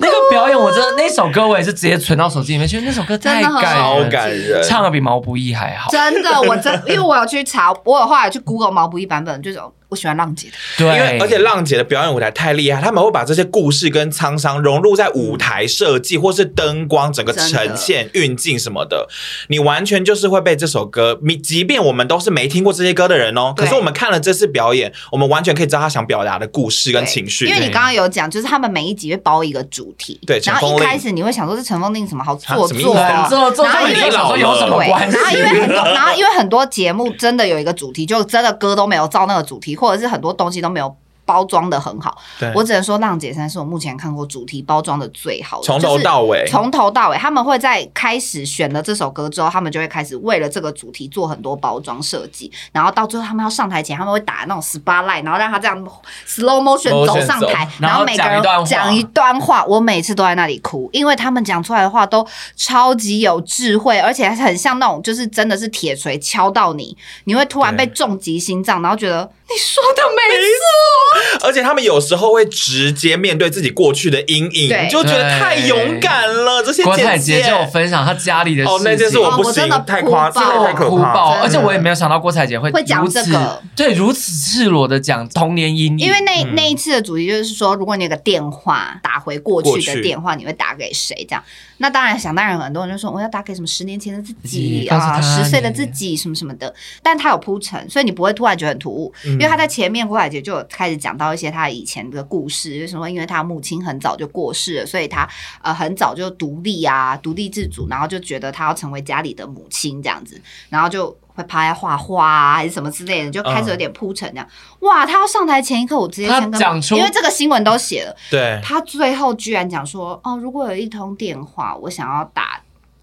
[0.00, 5.90] 那个表演，我真的那首歌我也是直接存到手机里面去，那首歌太感人，唱的比毛不易还好。
[5.90, 9.60] 真的，我真因为我有去查，我有后来去 Google 毛不易版本，就是。
[9.88, 19.08] 我喜欢浪姐的，对，因为而且浪姐的表演舞台太厉害，他们会把这些故事跟沧桑融入在舞台设计或是灯光整个呈现运镜什么的，
[19.48, 27.46] 你完全就是会被这首歌，你即便我们都是没听过这些歌的人哦，可是我们看了这次表演，我们完全可以知道他想表达的故事跟情绪。
[27.46, 32.94] 因为你刚刚有讲，就是他们每一集会包一个主题，对，然后一开始你会想说是陈凤令什么好做作，
[33.28, 35.16] 做作，然后因为有什么关系？
[35.16, 40.58] 然后因为很多，然后因为很多节目真的有一个主题，就真的歌都没有照那个主题，或者是很多东西。
[40.58, 40.92] 都没有
[41.24, 42.18] 包装的很好，
[42.52, 55.80] 我只能说浪姐三是我目前看过主题包装的最好的，从头到尾，从头到尾，他们会在开始选了这首歌之后，他们就会开始为了这个主题做很多包装设计，然后到最后他们要上台前，他们会打那种 spotlight，然后让他这样
[56.26, 62.26] slow motion 走上台，然后每个人讲一段话，我每次都在那里哭，因为他们讲出来的话都
[62.56, 69.30] 超级有智慧，而且很像那种就是真的是铁锤敲到你，你会突然被重击心脏，然后觉得。
[69.50, 76.62] 你说的没错，而且他们有时候会直接面对自己过去的阴影，对就觉得太勇敢了。
[76.62, 81.40] 这些郭采洁就有分享她家里的事情，哦，那件事我不行，哦、太夸张，太可怕。
[81.40, 86.06] 而且我也没有想到郭采洁会会讲这个，对，如此赤裸的讲童年阴影。
[86.06, 91.24] 因为那那一次的主题就是说，如果你有个电话打回过去的电话，你会打给谁？
[91.26, 91.42] 这样。
[91.78, 96.74] 那当然，想当然，很多人就说我要打给什么十年前的自己啊，十岁的自己什么什么的。
[97.02, 103.10] 但他有铺陈，所以你不会突然觉得很突兀，嗯、因为他在前面郭海杰就有开始讲到一些他以前的故事，为什么？
[103.10, 105.28] 因为他母亲很早就过世了，所以他
[105.62, 111.16] 呃很早就独立啊，独立自主，然后就觉得他要成为家里的母亲这样子，然后就。
[111.38, 114.48] 会趴在画画啊，还是什么之类的，就开始有点铺陈这样。
[114.80, 118.16] 嗯、哇，他要上台前一刻，我直接先跟他讲出，因为这个新闻都写了。
[118.28, 122.60] 对，他最后居然讲说：“哦，如果有一通电话，我想要打，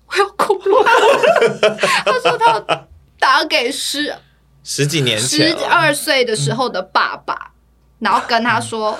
[0.07, 1.79] 我要哭了。
[2.03, 4.13] ”他说他要打给十
[4.65, 7.51] 十几年前十二岁的时候的爸爸，嗯、
[7.99, 8.99] 然后跟他说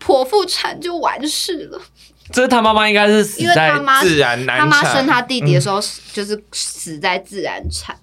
[0.00, 1.80] 剖腹产就完事了。
[2.30, 5.80] 这是他妈妈应该是死在自然难产，他妈生他弟弟的时候，
[6.12, 7.96] 就是死在自然产。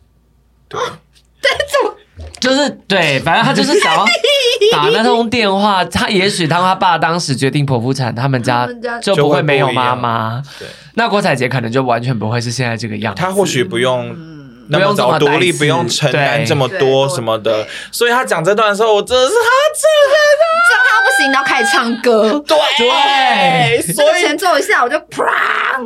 [0.68, 0.82] 对，
[1.40, 1.96] 但怎么
[2.40, 4.04] 就是对，反正他就是想要
[4.74, 5.86] 打那通电话。
[5.86, 8.68] 他也许当他爸当时决定剖腹产，他们家
[9.00, 10.42] 就不会没有妈妈。
[10.58, 13.22] 对，那郭采洁可能就完全不会是现在这个样子。
[13.22, 14.35] 他或许不用
[14.70, 17.68] 那么早独立，不用承担这么多什么的。
[17.92, 20.16] 所以他讲这段的时候，我真的是他真的。
[21.32, 25.26] 然后开始唱歌，对对，所 以前奏一下我就砰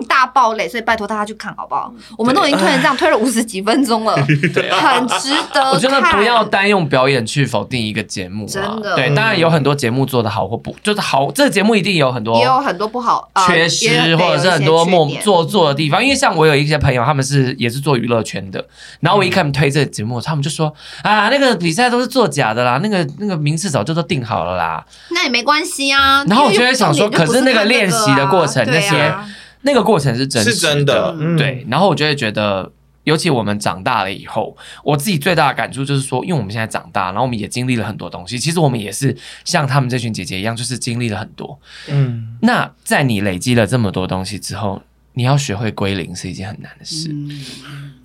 [0.08, 1.94] 大爆泪，所以拜托大家去看好不好？
[2.18, 5.72] 我们都已经推成这样，推了五十几分钟了， 很值得。
[5.72, 8.96] 我觉得不要单用表演去否定一个节目，真的。
[8.96, 16.04] 对，当然有很多节目做的好或不，就是好，这个节目一定有很多也有很多不好缺失，或者是很多默做作的地方。
[16.04, 18.66] 因为像我有一些朋友，他们是也是做娱乐圈的，
[19.00, 24.86] 然后我一看他们推这个节目，他们就说啊，那个比赛都是作假的啦，那个那个名次早就都定好了啦。
[25.12, 26.24] 那也没关系啊。
[26.26, 29.14] 然后我就会想说，可是那个练习的过程，那些
[29.62, 31.66] 那个过程是真是真的，对。
[31.70, 32.72] 然后我就会觉得，
[33.04, 38.40] 尤其我们长大了以后，我自己最大的感触就是说，因为我们现在长大，然后我们也经历了很多东西。
[38.40, 41.60] 其实我们也是像他们这群姐姐一样，就是经历了很多。
[41.88, 44.82] 嗯，那在你累积了这么多东西之后，
[45.20, 47.14] 你要学会归零是一件很难的事。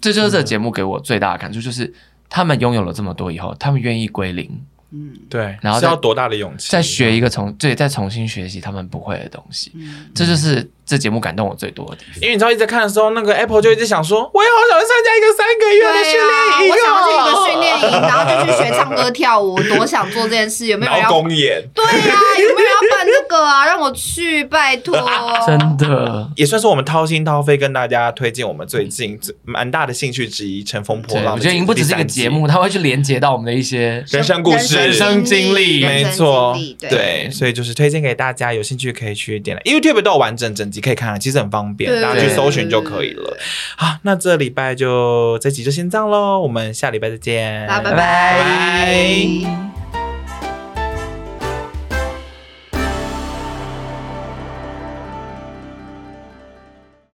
[0.01, 1.95] 这就是这个节目给我最大的感触，就是
[2.29, 4.51] 他们拥有了这么多以后，他们愿意归零。
[4.95, 6.69] 嗯，对，然后需要多大的勇气？
[6.71, 9.73] 再学一个重，对，再重新学习他们不会的东西，
[10.15, 12.23] 这就是这节目感动我最多的地方。
[12.23, 20.67] 因为你知道，一直在看的时候，那个 Apple 就一直想说，我也好想参加一个三个月的训练营，我想要去一个训练营，然后就去学唱歌跳舞，多想做这件事。
[20.67, 21.61] 有没有要公演？
[21.75, 23.67] 对呀，有没有要办这个啊？
[23.67, 24.95] 让我去，拜托。
[25.45, 31.35] 真的，也算是我们掏心掏肺跟大家推荐我们最近蛮大的兴趣之一《乘风破浪》。
[31.37, 34.84] 我觉得已经不只是一个节目，它会去连接到我们的一些人生故事。
[34.85, 39.63] 人生经历，没错，对，所以就是推荐给大家，有兴趣可以去点了。
[39.65, 43.37] YouTube 都有完整整集可以看了，其实很方便，大家去搜寻就可以了。
[43.77, 49.74] 好，那这礼拜就这集就先这样喽，我们下礼拜再见，拜拜。